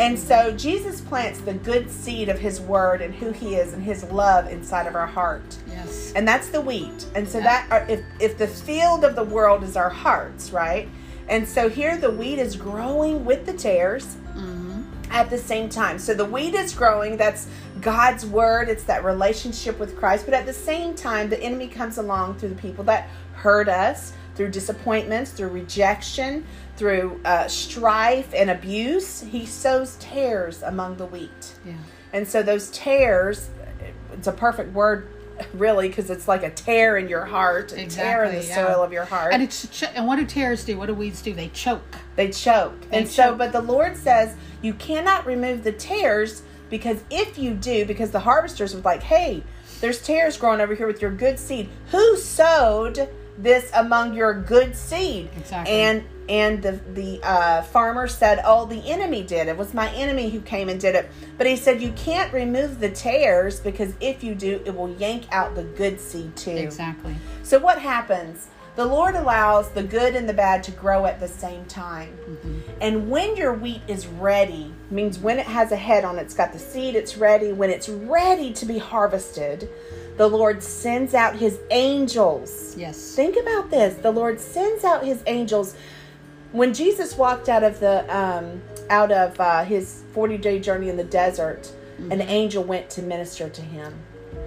And 0.00 0.18
so 0.18 0.50
Jesus 0.52 1.00
plants 1.00 1.40
the 1.40 1.52
good 1.54 1.90
seed 1.90 2.28
of 2.30 2.38
his 2.38 2.60
word 2.60 3.02
and 3.02 3.14
who 3.14 3.32
he 3.32 3.54
is 3.56 3.74
and 3.74 3.82
his 3.82 4.02
love 4.04 4.50
inside 4.50 4.86
of 4.86 4.94
our 4.94 5.06
heart. 5.06 5.56
Yes. 5.68 6.12
and 6.16 6.26
that's 6.26 6.48
the 6.48 6.60
wheat. 6.60 7.06
And 7.14 7.28
so 7.28 7.38
Yeah. 7.38 7.44
that 7.44 7.66
are, 7.70 7.86
if 7.88 8.00
if 8.18 8.36
the 8.38 8.48
field 8.48 9.04
of 9.04 9.14
the 9.14 9.24
world 9.24 9.62
is 9.62 9.76
our 9.76 9.90
hearts 9.90 10.52
right? 10.52 10.88
And 11.28 11.46
so 11.48 11.68
here 11.68 11.96
the 11.96 12.10
wheat 12.10 12.38
is 12.40 12.56
growing 12.56 13.24
with 13.24 13.46
the 13.46 13.52
tares 13.52 14.16
hmm 14.32 14.82
at 15.12 15.28
the 15.28 15.38
same 15.38 15.68
time. 15.68 15.98
So 15.98 16.14
the 16.14 16.24
wheat 16.24 16.54
is 16.54 16.72
growing 16.74 17.16
that's 17.16 17.46
god's 17.80 18.24
word 18.26 18.68
it's 18.68 18.84
that 18.84 19.02
relationship 19.04 19.78
with 19.78 19.96
christ 19.96 20.24
but 20.26 20.34
at 20.34 20.44
the 20.46 20.52
same 20.52 20.94
time 20.94 21.28
the 21.30 21.40
enemy 21.42 21.66
comes 21.66 21.96
along 21.98 22.34
through 22.36 22.50
the 22.50 22.54
people 22.66 22.84
that 22.84 23.08
hurt 23.34 23.68
us 23.68 24.12
through 24.40 24.48
disappointments 24.48 25.32
through 25.32 25.50
rejection 25.50 26.46
through 26.78 27.20
uh, 27.26 27.46
strife 27.46 28.32
and 28.34 28.48
abuse 28.48 29.20
he 29.20 29.44
sows 29.44 29.96
tares 29.96 30.62
among 30.62 30.96
the 30.96 31.04
wheat 31.04 31.52
Yeah. 31.66 31.74
and 32.14 32.26
so 32.26 32.42
those 32.42 32.70
tears, 32.70 33.50
it's 34.14 34.26
a 34.26 34.32
perfect 34.32 34.72
word 34.72 35.06
really 35.52 35.88
because 35.88 36.08
it's 36.08 36.26
like 36.26 36.42
a 36.42 36.50
tear 36.50 36.96
in 36.96 37.06
your 37.06 37.26
heart, 37.26 37.72
a 37.72 37.86
tear 37.86 38.24
in 38.24 38.34
the 38.34 38.46
yeah. 38.46 38.54
soil 38.54 38.82
of 38.82 38.92
your 38.92 39.04
heart. 39.04 39.32
And 39.34 39.42
it's 39.42 39.66
ch- 39.68 39.84
and 39.94 40.06
what 40.06 40.16
do 40.16 40.24
tears 40.24 40.64
do? 40.64 40.78
What 40.78 40.86
do 40.86 40.94
weeds 40.94 41.20
do? 41.22 41.34
They 41.34 41.48
choke. 41.48 41.96
they 42.16 42.30
choke. 42.30 42.78
They 42.90 42.98
and 42.98 43.08
so, 43.08 43.34
but 43.34 43.52
the 43.52 43.60
Lord 43.62 43.96
says 43.96 44.36
you 44.62 44.74
cannot 44.74 45.26
remove 45.26 45.64
the 45.64 45.72
tares 45.72 46.42
because 46.70 47.02
if 47.10 47.38
you 47.38 47.54
do, 47.54 47.84
because 47.84 48.10
the 48.10 48.20
harvesters 48.20 48.74
was 48.74 48.84
like, 48.84 49.02
hey, 49.02 49.42
there's 49.80 50.02
tares 50.02 50.36
growing 50.36 50.60
over 50.60 50.74
here 50.74 50.86
with 50.86 51.00
your 51.02 51.10
good 51.10 51.38
seed. 51.38 51.68
Who 51.90 52.16
sowed 52.16 53.08
this 53.42 53.70
among 53.74 54.14
your 54.14 54.34
good 54.34 54.76
seed? 54.76 55.30
Exactly. 55.36 55.72
And 55.72 56.04
and 56.28 56.62
the 56.62 56.80
the 56.94 57.20
uh, 57.22 57.62
farmer 57.62 58.06
said, 58.06 58.40
"Oh, 58.44 58.64
the 58.64 58.88
enemy 58.88 59.22
did. 59.22 59.48
It 59.48 59.56
was 59.56 59.74
my 59.74 59.90
enemy 59.92 60.30
who 60.30 60.40
came 60.40 60.68
and 60.68 60.80
did 60.80 60.94
it." 60.94 61.10
But 61.36 61.46
he 61.46 61.56
said, 61.56 61.82
"You 61.82 61.92
can't 61.92 62.32
remove 62.32 62.80
the 62.80 62.90
tares 62.90 63.60
because 63.60 63.94
if 64.00 64.22
you 64.22 64.34
do, 64.34 64.62
it 64.64 64.74
will 64.74 64.90
yank 64.90 65.24
out 65.32 65.54
the 65.54 65.64
good 65.64 66.00
seed 66.00 66.36
too." 66.36 66.52
Exactly. 66.52 67.16
So 67.42 67.58
what 67.58 67.80
happens? 67.80 68.48
The 68.76 68.84
Lord 68.84 69.16
allows 69.16 69.68
the 69.70 69.82
good 69.82 70.14
and 70.14 70.28
the 70.28 70.32
bad 70.32 70.62
to 70.64 70.70
grow 70.70 71.04
at 71.04 71.18
the 71.18 71.26
same 71.26 71.64
time. 71.66 72.16
And 72.80 73.10
when 73.10 73.34
your 73.36 73.52
wheat 73.52 73.82
is 73.88 74.06
ready, 74.06 74.72
means 74.90 75.18
when 75.18 75.38
it 75.38 75.46
has 75.46 75.72
a 75.72 75.76
head 75.76 76.04
on 76.04 76.18
it, 76.18 76.22
it's 76.22 76.34
got 76.34 76.52
the 76.52 76.58
seed, 76.58 76.94
it's 76.94 77.16
ready. 77.16 77.52
When 77.52 77.68
it's 77.68 77.88
ready 77.88 78.52
to 78.52 78.64
be 78.64 78.78
harvested, 78.78 79.68
the 80.20 80.28
Lord 80.28 80.62
sends 80.62 81.14
out 81.14 81.34
his 81.36 81.58
angels. 81.70 82.76
Yes. 82.76 83.14
Think 83.16 83.38
about 83.38 83.70
this. 83.70 83.94
The 83.94 84.10
Lord 84.10 84.38
sends 84.38 84.84
out 84.84 85.02
his 85.02 85.22
angels. 85.26 85.74
When 86.52 86.74
Jesus 86.74 87.16
walked 87.16 87.48
out 87.48 87.62
of 87.64 87.80
the 87.80 88.04
um, 88.14 88.60
out 88.90 89.12
of 89.12 89.40
uh, 89.40 89.64
his 89.64 90.02
40-day 90.14 90.60
journey 90.60 90.90
in 90.90 90.98
the 90.98 91.04
desert, 91.04 91.72
an 92.10 92.20
angel 92.20 92.62
went 92.62 92.90
to 92.90 93.02
minister 93.02 93.48
to 93.48 93.62
him 93.62 93.94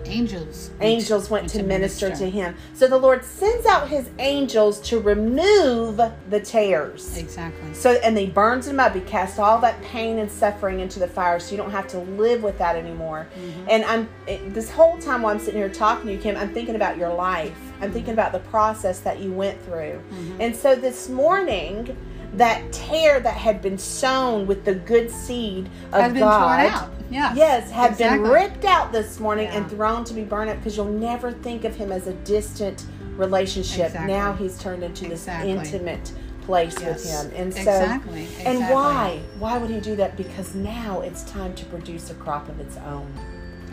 Angels. 0.06 0.72
angels 0.82 1.30
went 1.30 1.50
to 1.50 1.64
minister 1.64 2.10
to 2.16 2.30
him. 2.30 2.56
So 2.74 2.88
the 2.88 2.98
Lord 2.98 3.24
sends 3.24 3.66
out 3.66 3.88
his 3.88 4.10
angels 4.20 4.80
to 4.82 5.00
remove 5.00 5.98
the 6.30 6.40
tares. 6.40 7.18
Exactly. 7.18 7.74
So 7.74 7.92
and 8.04 8.18
he 8.18 8.28
burns 8.28 8.66
them 8.66 8.80
up. 8.80 8.94
He 8.94 9.02
casts 9.02 9.40
all 9.40 9.60
that 9.60 9.82
pain 9.82 10.20
and 10.20 10.32
suffering 10.32 10.80
into 10.80 11.00
the 11.00 11.08
fire, 11.08 11.40
so 11.40 11.52
you 11.52 11.58
don't 11.58 11.72
have 11.72 11.88
to 11.90 12.00
live 12.00 12.44
with 12.44 12.58
that 12.58 12.76
anymore. 12.76 13.28
Mm-hmm. 13.36 13.68
And 13.70 13.86
I'm 13.86 14.10
it, 14.28 14.54
this 14.54 14.70
whole 14.70 14.98
time 14.98 15.22
while 15.22 15.34
I'm 15.34 15.40
sitting 15.40 15.60
here 15.60 15.70
talking 15.70 16.08
to 16.08 16.14
you, 16.14 16.20
Kim, 16.20 16.36
I'm 16.36 16.54
thinking 16.54 16.76
about 16.76 16.98
your 16.98 17.14
life. 17.14 17.58
I'm 17.82 17.92
thinking 17.92 18.14
about 18.14 18.32
the 18.32 18.40
process 18.40 19.00
that 19.00 19.20
you 19.20 19.32
went 19.32 19.62
through. 19.66 20.02
Mm-hmm. 20.12 20.42
And 20.42 20.56
so 20.56 20.76
this 20.76 21.10
morning, 21.10 21.98
that 22.34 22.72
tear 22.72 23.20
that 23.20 23.36
had 23.36 23.62
been 23.62 23.78
sown 23.78 24.48
with 24.48 24.66
the 24.66 24.74
good 24.76 25.10
seed 25.12 25.70
of 25.92 26.02
Has 26.02 26.14
been 26.14 26.22
God, 26.22 26.58
torn 26.58 26.74
out. 26.74 26.90
Yeah. 27.12 27.34
yes, 27.36 27.70
have 27.70 27.92
Exactly. 27.92 28.24
been 28.24 28.32
ripped 28.32 28.66
out 28.66 28.92
this 28.92 29.20
morning 29.20 29.48
and 29.50 29.70
thrown 29.70 30.04
to 30.06 30.14
be 30.14 30.24
burned 30.24 30.50
up 30.50 30.58
because 30.58 30.76
you'll 30.76 30.86
never 30.86 31.32
think 31.32 31.64
of 31.64 31.76
him 31.76 31.92
as 31.92 32.08
a 32.08 32.14
distant 32.14 32.86
relationship. 33.18 33.88
Exactly. 33.88 34.12
Now 34.14 34.34
he's 34.34 34.58
turned 34.58 34.84
into 34.84 35.12
Exactly. 35.12 35.54
this 35.54 35.74
intimate 35.74 36.12
place 36.42 36.74
with 36.80 37.04
him. 37.06 37.32
And 37.36 37.54
so 37.54 37.60
Exactly. 37.60 38.28
and 38.46 38.60
why? 38.70 39.20
Why 39.38 39.58
would 39.60 39.70
he 39.70 39.80
do 39.80 39.96
that? 39.98 40.18
Because 40.18 40.56
now 40.56 41.02
it's 41.02 41.24
time 41.24 41.54
to 41.54 41.66
produce 41.66 42.10
a 42.10 42.16
crop 42.16 42.50
of 42.50 42.60
its 42.60 42.78
own. 42.78 43.08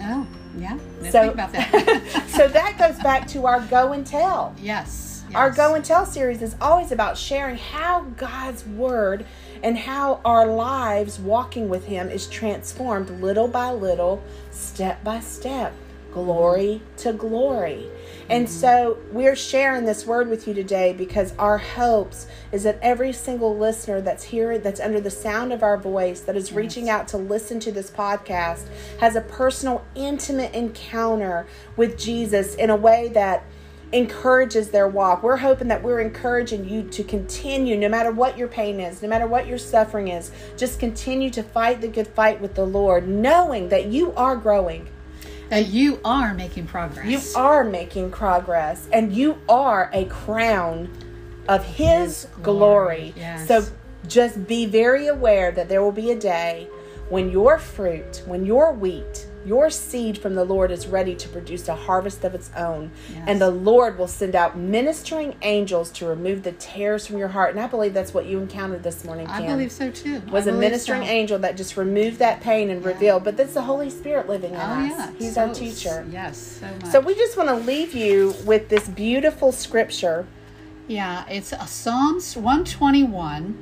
Oh, 0.02 0.26
yeah. 0.58 0.78
Let's 1.00 1.12
So- 1.12 1.22
think 1.22 1.34
about 1.34 1.52
that. 1.52 2.24
so 2.28 2.46
that 2.48 2.76
goes 2.78 2.98
back 3.02 3.26
to 3.28 3.46
our 3.46 3.60
go 3.62 3.92
and 3.92 4.06
tell. 4.06 4.54
yes. 4.60 5.06
Our. 5.34 5.50
Go 5.50 5.74
and 5.74 5.84
Tell 5.84 6.06
series 6.06 6.42
is 6.42 6.56
always 6.60 6.90
about 6.90 7.16
sharing 7.16 7.56
how 7.56 8.02
God's 8.16 8.66
Word 8.66 9.24
and 9.62 9.78
how 9.78 10.20
our 10.24 10.46
lives 10.46 11.20
walking 11.20 11.68
with 11.68 11.84
Him 11.86 12.08
is 12.08 12.26
transformed 12.26 13.10
little 13.22 13.46
by 13.46 13.70
little, 13.70 14.24
step 14.50 15.04
by 15.04 15.20
step, 15.20 15.72
glory 16.12 16.82
to 16.98 17.12
glory. 17.12 17.86
And 18.28 18.46
mm-hmm. 18.46 18.54
so 18.54 18.98
we're 19.12 19.36
sharing 19.36 19.84
this 19.84 20.04
word 20.04 20.28
with 20.28 20.48
you 20.48 20.54
today 20.54 20.92
because 20.92 21.32
our 21.36 21.58
hopes 21.58 22.26
is 22.50 22.64
that 22.64 22.78
every 22.82 23.12
single 23.12 23.56
listener 23.56 24.00
that's 24.00 24.24
here, 24.24 24.58
that's 24.58 24.80
under 24.80 25.00
the 25.00 25.10
sound 25.10 25.52
of 25.52 25.62
our 25.62 25.76
voice, 25.76 26.20
that 26.22 26.36
is 26.36 26.52
reaching 26.52 26.88
out 26.88 27.06
to 27.08 27.16
listen 27.16 27.60
to 27.60 27.70
this 27.70 27.90
podcast, 27.90 28.66
has 28.98 29.14
a 29.14 29.20
personal, 29.20 29.84
intimate 29.94 30.54
encounter 30.54 31.46
with 31.76 31.96
Jesus 31.96 32.56
in 32.56 32.70
a 32.70 32.76
way 32.76 33.08
that 33.14 33.44
encourages 33.92 34.70
their 34.70 34.86
walk. 34.88 35.22
We're 35.22 35.38
hoping 35.38 35.68
that 35.68 35.82
we're 35.82 36.00
encouraging 36.00 36.68
you 36.68 36.82
to 36.84 37.02
continue, 37.02 37.76
no 37.76 37.88
matter 37.88 38.12
what 38.12 38.38
your 38.38 38.48
pain 38.48 38.78
is, 38.80 39.02
no 39.02 39.08
matter 39.08 39.26
what 39.26 39.46
your 39.46 39.58
suffering 39.58 40.08
is, 40.08 40.30
just 40.56 40.78
continue 40.78 41.30
to 41.30 41.42
fight 41.42 41.80
the 41.80 41.88
good 41.88 42.06
fight 42.08 42.40
with 42.40 42.54
the 42.54 42.64
Lord, 42.64 43.08
knowing 43.08 43.68
that 43.70 43.86
you 43.86 44.12
are 44.12 44.36
growing. 44.36 44.88
that 45.48 45.66
you 45.66 45.98
are 46.04 46.32
making 46.34 46.66
progress. 46.68 47.06
You 47.06 47.40
are 47.40 47.64
making 47.64 48.12
progress 48.12 48.86
and 48.92 49.12
you 49.12 49.38
are 49.48 49.90
a 49.92 50.04
crown 50.04 50.88
of 51.48 51.64
His, 51.64 52.22
His 52.22 52.26
glory. 52.42 53.10
glory, 53.10 53.14
yes. 53.16 53.48
So 53.48 53.64
just 54.06 54.46
be 54.46 54.66
very 54.66 55.08
aware 55.08 55.50
that 55.50 55.68
there 55.68 55.82
will 55.82 55.90
be 55.90 56.12
a 56.12 56.18
day 56.18 56.68
when 57.10 57.30
your 57.30 57.58
fruit, 57.58 58.22
when 58.24 58.46
your 58.46 58.72
wheat, 58.72 59.26
your 59.44 59.68
seed 59.70 60.16
from 60.18 60.34
the 60.34 60.44
Lord 60.44 60.70
is 60.70 60.86
ready 60.86 61.14
to 61.16 61.28
produce 61.28 61.66
a 61.66 61.74
harvest 61.74 62.24
of 62.24 62.34
its 62.34 62.50
own. 62.56 62.90
Yes. 63.10 63.24
And 63.26 63.40
the 63.40 63.50
Lord 63.50 63.98
will 63.98 64.06
send 64.06 64.36
out 64.36 64.56
ministering 64.56 65.34
angels 65.42 65.90
to 65.92 66.06
remove 66.06 66.42
the 66.42 66.52
tares 66.52 67.06
from 67.06 67.16
your 67.18 67.28
heart. 67.28 67.50
And 67.50 67.58
I 67.58 67.66
believe 67.66 67.94
that's 67.94 68.12
what 68.14 68.26
you 68.26 68.38
encountered 68.38 68.82
this 68.82 69.02
morning, 69.04 69.26
I 69.26 69.44
believe 69.46 69.72
so 69.72 69.90
too. 69.90 70.20
was 70.30 70.46
a 70.46 70.52
ministering 70.52 71.02
so. 71.02 71.08
angel 71.08 71.38
that 71.40 71.56
just 71.56 71.76
removed 71.76 72.18
that 72.18 72.40
pain 72.42 72.68
and 72.70 72.84
revealed. 72.84 73.24
But 73.24 73.36
that's 73.38 73.54
the 73.54 73.62
Holy 73.62 73.90
Spirit 73.90 74.28
living 74.28 74.50
in 74.52 74.56
Oh 74.60 74.62
us. 74.62 74.90
yeah. 74.90 75.10
He's 75.18 75.34
so- 75.34 75.48
our 75.48 75.54
teacher. 75.54 76.06
Yes, 76.10 76.36
so 76.60 76.66
much. 76.66 76.92
So 76.92 77.00
we 77.00 77.14
just 77.14 77.36
want 77.36 77.48
to 77.48 77.56
leave 77.56 77.94
you 77.94 78.34
with 78.44 78.68
this 78.68 78.88
beautiful 78.88 79.52
scripture. 79.52 80.26
Yeah, 80.86 81.24
it's 81.28 81.52
a 81.52 81.66
Psalms 81.66 82.36
121, 82.36 83.56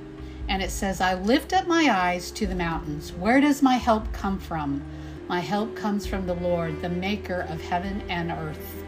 and 0.49 0.63
it 0.63 0.71
says, 0.71 1.01
I 1.01 1.15
lift 1.15 1.53
up 1.53 1.67
my 1.67 1.89
eyes 1.91 2.31
to 2.33 2.47
the 2.47 2.55
mountains. 2.55 3.13
Where 3.13 3.41
does 3.41 3.63
my 3.63 3.75
help 3.75 4.13
come 4.13 4.39
from? 4.39 4.83
My 5.29 5.41
help 5.41 5.77
comes 5.77 6.07
from 6.07 6.27
the 6.27 6.35
Lord, 6.35 6.81
the 6.81 6.89
maker 6.89 7.47
of 7.51 7.61
heaven 7.61 8.03
and 8.09 8.31
earth. 8.31 8.85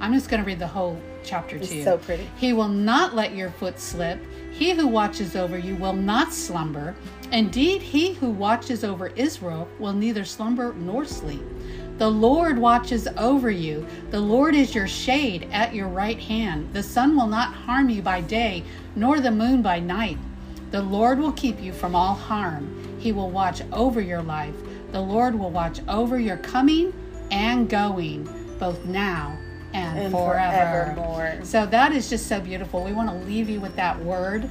I'm 0.00 0.12
just 0.14 0.28
going 0.28 0.40
to 0.42 0.46
read 0.46 0.58
the 0.58 0.66
whole 0.66 1.00
chapter 1.22 1.56
It's 1.56 1.68
two. 1.68 1.84
so 1.84 1.98
pretty. 1.98 2.28
He 2.36 2.52
will 2.52 2.68
not 2.68 3.14
let 3.14 3.36
your 3.36 3.50
foot 3.50 3.78
slip. 3.78 4.18
He 4.50 4.70
who 4.70 4.86
watches 4.88 5.36
over 5.36 5.58
you 5.58 5.76
will 5.76 5.92
not 5.92 6.32
slumber. 6.32 6.94
Indeed, 7.30 7.82
he 7.82 8.14
who 8.14 8.30
watches 8.30 8.82
over 8.82 9.08
Israel 9.08 9.68
will 9.78 9.92
neither 9.92 10.24
slumber 10.24 10.72
nor 10.74 11.04
sleep. 11.04 11.42
The 11.98 12.10
Lord 12.10 12.58
watches 12.58 13.06
over 13.16 13.50
you. 13.50 13.86
The 14.10 14.18
Lord 14.20 14.54
is 14.54 14.74
your 14.74 14.88
shade 14.88 15.48
at 15.52 15.74
your 15.74 15.88
right 15.88 16.18
hand. 16.18 16.72
The 16.72 16.82
sun 16.82 17.16
will 17.16 17.28
not 17.28 17.54
harm 17.54 17.88
you 17.88 18.02
by 18.02 18.22
day, 18.22 18.64
nor 18.96 19.20
the 19.20 19.30
moon 19.30 19.62
by 19.62 19.78
night. 19.78 20.18
The 20.72 20.82
Lord 20.82 21.18
will 21.18 21.32
keep 21.32 21.60
you 21.62 21.72
from 21.72 21.94
all 21.94 22.14
harm. 22.14 22.96
He 22.98 23.12
will 23.12 23.30
watch 23.30 23.62
over 23.72 24.00
your 24.00 24.22
life. 24.22 24.54
The 24.90 25.00
Lord 25.00 25.38
will 25.38 25.50
watch 25.50 25.80
over 25.88 26.18
your 26.18 26.38
coming 26.38 26.92
and 27.30 27.68
going, 27.68 28.24
both 28.58 28.84
now 28.84 29.38
and, 29.74 29.98
And 29.98 30.12
forever. 30.12 30.94
forevermore. 30.94 31.44
So 31.44 31.66
that 31.66 31.92
is 31.92 32.10
just 32.10 32.26
so 32.26 32.40
beautiful. 32.40 32.84
We 32.84 32.92
want 32.92 33.08
to 33.10 33.16
leave 33.26 33.48
you 33.48 33.60
with 33.60 33.76
that 33.76 34.02
word 34.02 34.48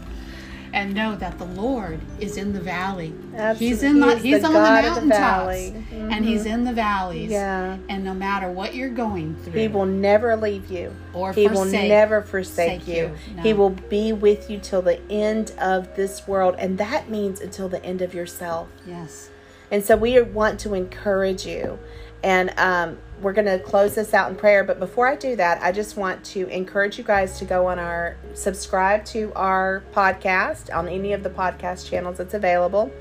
and 0.73 0.93
know 0.93 1.15
that 1.17 1.37
the 1.37 1.45
Lord 1.45 1.99
is 2.19 2.37
in 2.37 2.53
the 2.53 2.61
valley. 2.61 3.13
He's 3.57 3.83
in 3.83 3.99
the, 3.99 4.15
He 4.17 4.29
he's 4.31 4.41
the 4.41 4.47
on 4.47 4.53
God 4.53 4.83
the 4.83 4.87
of 4.89 4.95
the 4.95 5.01
mountaintops 5.01 5.45
valley. 5.69 5.85
and 5.91 6.23
he's 6.25 6.45
in 6.45 6.63
the 6.63 6.73
valleys. 6.73 7.29
Yeah. 7.31 7.77
And 7.89 8.03
no 8.03 8.13
matter 8.13 8.49
what 8.49 8.73
you're 8.73 8.89
going 8.89 9.35
through, 9.43 9.53
He 9.59 9.67
will 9.67 9.85
never 9.85 10.35
leave 10.35 10.71
you. 10.71 10.95
Or 11.13 11.33
he 11.33 11.47
will 11.47 11.65
never 11.65 12.21
forsake 12.21 12.81
forsake 12.83 12.87
you. 12.87 13.03
you. 13.27 13.35
No. 13.35 13.41
He 13.43 13.53
will 13.53 13.69
be 13.71 14.13
with 14.13 14.49
you 14.49 14.59
till 14.59 14.81
the 14.81 15.01
end 15.09 15.51
of 15.59 15.95
this 15.95 16.27
world. 16.27 16.55
And 16.57 16.77
that 16.77 17.09
means 17.09 17.41
until 17.41 17.67
the 17.69 17.83
end 17.83 18.01
of 18.01 18.13
yourself. 18.13 18.69
yes. 18.87 19.29
And 19.69 19.85
so 19.85 19.95
we 19.95 20.21
want 20.21 20.59
to 20.61 20.73
encourage 20.73 21.45
you. 21.45 21.79
And 22.23 22.53
um, 22.57 22.97
we're 23.21 23.33
going 23.33 23.45
to 23.45 23.59
close 23.59 23.95
this 23.95 24.13
out 24.13 24.29
in 24.29 24.35
prayer. 24.35 24.63
But 24.63 24.79
before 24.79 25.07
I 25.07 25.15
do 25.15 25.35
that, 25.35 25.61
I 25.61 25.71
just 25.71 25.95
want 25.97 26.23
to 26.25 26.47
encourage 26.47 26.97
you 26.97 27.03
guys 27.03 27.37
to 27.39 27.45
go 27.45 27.67
on 27.67 27.79
our 27.79 28.17
subscribe 28.33 29.05
to 29.05 29.31
our 29.35 29.83
podcast 29.93 30.75
on 30.75 30.87
any 30.87 31.13
of 31.13 31.23
the 31.23 31.29
podcast 31.29 31.87
channels 31.89 32.17
that's 32.17 32.33
available. 32.33 32.91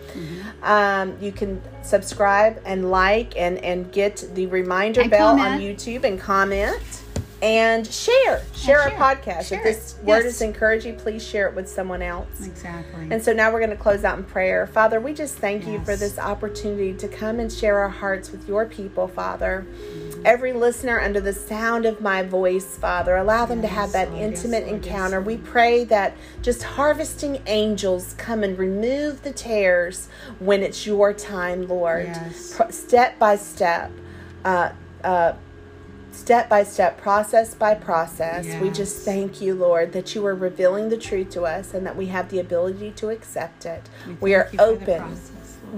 Um, 0.62 1.16
you 1.20 1.32
can 1.32 1.60
subscribe 1.82 2.60
and 2.64 2.90
like 2.90 3.36
and, 3.36 3.58
and 3.58 3.90
get 3.92 4.24
the 4.34 4.46
reminder 4.46 5.00
And 5.02 5.10
bell 5.10 5.38
on. 5.40 5.58
YouTube 5.60 6.04
and 6.04 6.20
comment. 6.20 7.02
And 7.42 7.86
share, 7.86 8.42
share 8.54 8.80
our 8.82 8.90
share. 8.90 8.98
podcast. 8.98 9.48
Share 9.48 9.58
if 9.60 9.64
this 9.64 9.94
it. 9.98 10.04
word 10.04 10.24
Yes. 10.24 10.34
is 10.34 10.42
encouraging, 10.42 10.96
please 10.96 11.26
share 11.26 11.48
it 11.48 11.54
with 11.54 11.70
someone 11.70 12.02
else. 12.02 12.44
Exactly. 12.44 13.08
And 13.10 13.24
so 13.24 13.32
now 13.32 13.50
we're 13.50 13.60
going 13.60 13.70
to 13.70 13.76
close 13.76 14.04
out 14.04 14.18
in 14.18 14.24
prayer. 14.24 14.66
Father, 14.66 15.00
we 15.00 15.14
just 15.14 15.36
thank 15.36 15.66
you 15.66 15.78
for 15.82 15.96
this 15.96 16.18
opportunity 16.18 16.92
to 16.92 17.08
come 17.08 17.40
and 17.40 17.50
share 17.50 17.78
our 17.78 17.88
hearts 17.88 18.30
with 18.30 18.46
your 18.46 18.66
people, 18.66 19.08
Father. 19.08 19.66
Every 20.24 20.52
listener 20.52 21.00
under 21.00 21.20
the 21.20 21.32
sound 21.32 21.86
of 21.86 22.00
my 22.00 22.22
voice, 22.22 22.76
Father, 22.76 23.16
allow 23.16 23.46
them 23.46 23.62
to 23.62 23.68
have 23.68 23.92
that. 23.92 24.08
Intimate 24.08 24.64
Yes, 24.66 24.72
encounter. 24.72 25.20
We 25.20 25.36
pray 25.36 25.84
that 25.84 26.16
just 26.42 26.62
harvesting 26.62 27.42
angels 27.46 28.14
come 28.18 28.42
and 28.42 28.58
remove 28.58 29.22
the 29.22 29.32
tares 29.32 30.08
when 30.38 30.62
it's 30.62 30.86
your 30.86 31.12
time, 31.12 31.66
Lord. 31.68 32.06
Yes. 32.06 32.60
Step 32.70 33.18
by 33.18 33.36
step. 33.36 33.90
Uh, 34.44 34.72
uh, 35.04 35.34
step 36.12 36.48
by 36.48 36.62
step, 36.64 37.00
process 37.00 37.54
by 37.54 37.74
process. 37.74 38.46
We 38.60 38.70
just 38.70 39.04
thank 39.04 39.40
you, 39.40 39.54
Lord, 39.54 39.92
that 39.92 40.14
you 40.14 40.24
are 40.26 40.34
revealing 40.34 40.88
the 40.88 40.96
truth 40.96 41.30
to 41.30 41.42
us 41.42 41.72
and 41.72 41.86
that 41.86 41.96
we 41.96 42.06
have 42.06 42.28
the 42.28 42.38
ability 42.40 42.92
to 42.92 43.10
accept 43.10 43.64
it. 43.64 43.88
We, 44.20 44.34
are 44.34 44.46
for 44.46 44.56
the 44.56 44.62
open. 44.62 45.20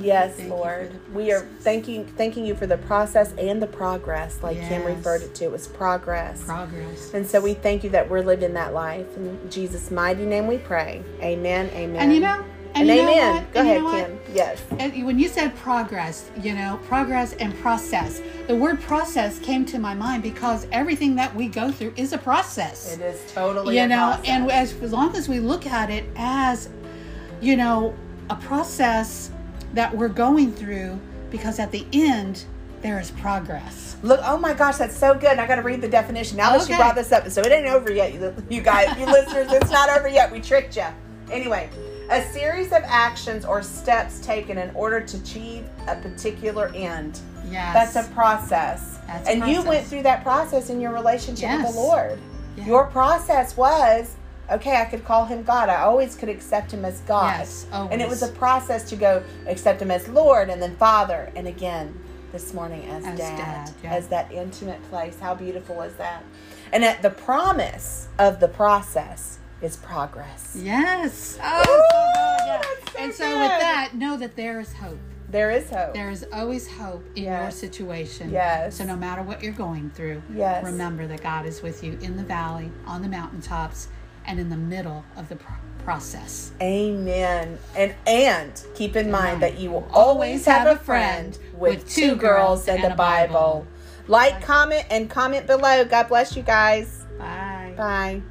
Yes, 0.01 0.37
Thank 0.37 0.51
Lord. 0.51 0.93
We 1.15 1.33
are 1.33 1.41
thanking 1.61 2.07
thanking 2.07 2.45
you 2.45 2.55
for 2.55 2.67
the 2.67 2.79
process 2.79 3.33
and 3.39 3.61
the 3.63 3.67
progress, 3.67 4.43
like 4.43 4.59
Kim 4.61 4.85
referred 4.85 5.23
it 5.23 5.35
to. 5.37 5.45
It 5.45 5.53
was 5.53 5.67
progress. 5.69 6.43
progress. 6.45 7.13
And 7.15 7.27
so 7.27 7.41
we 7.41 7.55
thank 7.55 7.85
you 7.85 7.91
that 7.91 8.09
we're 8.09 8.23
living 8.23 8.55
that 8.55 8.73
life. 8.73 9.17
In 9.17 9.51
Jesus' 9.51 9.91
mighty 9.91 10.25
name 10.25 10.47
we 10.47 10.59
pray. 10.59 11.03
Amen. 11.21 11.69
Amen. 11.75 11.97
And 12.03 12.15
you 12.15 12.21
know, 12.21 12.45
And, 12.75 12.89
and, 12.89 12.99
you 12.99 13.05
know 13.05 13.13
amen. 13.13 13.35
what? 13.45 13.53
Go 13.53 13.61
And 13.61 13.69
you 13.69 13.75
ahead, 13.75 13.83
know 13.83 14.13
what? 14.15 14.27
Kim. 14.27 14.35
Yes. 14.35 14.63
And 14.79 15.07
when 15.07 15.19
you 15.19 15.29
said 15.29 15.55
progress, 15.57 16.31
you 16.41 16.55
know, 16.55 16.81
progress 16.89 17.35
and 17.35 17.55
process. 17.59 18.23
The 18.47 18.57
word 18.57 18.81
process 18.81 19.39
came 19.39 19.65
to 19.67 19.79
my 19.79 19.95
mind 19.95 20.23
because 20.23 20.67
everything 20.73 21.15
that 21.17 21.35
we 21.35 21.49
go 21.49 21.71
through 21.71 21.93
is 21.97 22.13
a 22.13 22.19
process. 22.19 22.95
It 22.97 23.03
is 23.03 23.33
totally 23.33 23.79
you 23.79 23.87
know, 23.87 24.21
and 24.25 24.51
as, 24.51 24.73
as 24.83 24.93
long 24.93 25.15
as 25.17 25.29
we 25.29 25.39
look 25.39 25.67
at 25.67 25.91
it 25.91 26.05
as, 26.17 26.69
you 27.41 27.57
know, 27.57 27.95
a 28.31 28.37
process 28.37 29.31
that 29.75 29.97
we're 29.97 30.09
going 30.09 30.53
through, 30.53 30.99
because 31.31 31.59
at 31.59 31.71
the 31.71 31.87
end 31.93 32.45
there 32.83 32.99
is 32.99 33.11
progress. 33.13 33.97
Look, 34.03 34.21
oh 34.25 34.37
my 34.37 34.55
gosh, 34.55 34.77
that's 34.77 34.97
so 34.97 35.15
good. 35.15 35.31
And 35.31 35.41
I 35.41 35.47
got 35.47 35.57
to 35.57 35.63
read 35.63 35.81
the 35.81 35.89
definition. 35.89 36.37
Now 36.37 36.57
that 36.57 36.69
you 36.69 36.77
brought 36.77 36.97
this 36.97 37.13
up, 37.13 37.29
so 37.29 37.41
it 37.41 37.53
ain't 37.53 37.69
over 37.69 37.93
yet, 37.93 38.13
you, 38.13 38.35
you 38.51 38.61
guys, 38.61 38.99
you 38.99 39.07
listeners, 39.07 39.53
it's 39.53 39.71
not 39.71 39.89
over 39.91 40.09
yet. 40.09 40.33
We 40.33 40.41
tricked 40.41 40.77
you. 40.77 40.87
Anyway, 41.31 41.71
a 42.11 42.23
series 42.33 42.73
of 42.73 42.83
actions 42.85 43.45
or 43.45 43.63
steps 43.63 44.21
taken 44.21 44.59
in 44.59 44.75
order 44.75 45.01
to 45.01 45.17
achieve 45.17 45.65
a 45.87 45.97
particular 45.97 46.73
end. 46.75 47.21
Yes. 47.49 47.95
That's 47.95 48.09
a 48.09 48.13
process. 48.13 48.99
That's 49.07 49.29
a 49.29 49.33
and 49.33 49.47
you 49.47 49.63
went 49.63 49.87
through 49.87 50.03
that 50.03 50.23
process 50.23 50.69
in 50.69 50.81
your 50.81 50.93
relationship 50.93 51.51
with 51.51 51.73
the 51.73 51.81
Lord. 51.81 52.19
Yeah. 52.57 52.67
Your 52.67 52.87
process 52.87 53.57
was 53.57 54.17
okay, 54.53 54.77
I 54.81 54.85
could 54.85 55.05
call 55.05 55.25
him 55.25 55.43
God. 55.43 55.69
I 55.69 55.83
always 55.83 56.15
could 56.15 56.29
accept 56.29 56.73
him 56.73 56.85
as 56.85 57.01
God. 57.01 57.39
Yes, 57.39 57.67
And 57.73 58.01
it 58.01 58.09
was 58.09 58.23
a 58.23 58.29
process 58.29 58.89
to 58.91 58.97
go 58.97 59.23
accept 59.47 59.81
him 59.83 59.91
as 59.91 60.09
Lord 60.09 60.51
and 60.51 60.61
then 60.63 60.77
Father 60.77 61.33
and 61.37 61.47
again 61.49 61.99
this 62.33 62.55
morning 62.55 62.85
as, 62.89 63.05
As 63.05 63.19
dad, 63.19 63.37
dad, 63.37 63.71
yeah. 63.85 63.95
as 63.95 64.09
that 64.09 64.33
intimate 64.33 64.83
place. 64.91 65.19
How 65.21 65.35
beautiful 65.35 65.83
is 65.83 65.95
that? 65.97 66.23
And 66.73 66.83
at 66.85 67.03
the 67.03 67.11
promise 67.11 68.09
of 68.19 68.41
the 68.41 68.49
process 68.49 69.39
is 69.61 69.77
progress. 69.77 70.57
Yes. 70.59 71.37
Ooh, 71.37 71.41
Oh, 71.45 71.59
so 71.65 72.09
good. 72.09 72.47
Yeah. 72.47 72.63
so 72.93 72.99
and 72.99 73.13
so 73.15 73.25
good. 73.29 73.39
with 73.41 73.61
that, 73.61 73.91
know 73.95 74.17
that 74.17 74.35
there 74.37 74.61
is 74.61 74.73
hope. 74.73 74.99
There 75.29 75.51
is 75.51 75.71
hope. 75.71 75.95
There 75.95 76.11
is 76.11 76.27
always 76.33 76.69
hope 76.71 77.05
in 77.17 77.25
your 77.25 77.51
situation. 77.51 78.31
Yes. 78.31 78.77
So 78.77 78.85
no 78.85 78.97
matter 78.97 79.23
what 79.23 79.43
you're 79.43 79.53
going 79.53 79.91
through, 79.91 80.23
Yes. 80.35 80.63
remember 80.65 81.07
that 81.07 81.23
God 81.23 81.47
is 81.47 81.63
with 81.63 81.83
you 81.85 81.99
in 82.03 82.17
the 82.17 82.23
valley, 82.25 82.71
on 82.87 83.01
the 83.03 83.09
mountaintops, 83.09 83.89
and 84.27 84.39
in 84.39 84.51
the 84.51 84.57
middle 84.57 85.05
of 85.17 85.29
the 85.29 85.37
pro- 85.37 85.57
process. 85.85 86.53
Amen. 86.61 87.59
And 87.77 87.95
and 88.07 88.63
keep 88.75 88.97
in 88.97 89.11
mind 89.11 89.25
mind, 89.25 89.43
that 89.43 89.59
you 89.59 89.71
will 89.71 89.89
always 89.93 90.45
have 90.47 90.67
a 90.67 90.77
friend 90.79 91.39
with 91.55 91.89
two 91.89 92.17
girls 92.17 92.69
and 92.69 92.85
a 92.85 92.95
Bible. 92.95 93.67
Like, 94.09 94.43
comment, 94.43 94.85
and 94.91 95.09
comment 95.09 95.47
below. 95.47 95.85
God 95.85 96.09
bless 96.09 96.37
you 96.37 96.43
guys. 96.43 97.05
Bye. 97.19 97.75
Bye. 97.77 98.23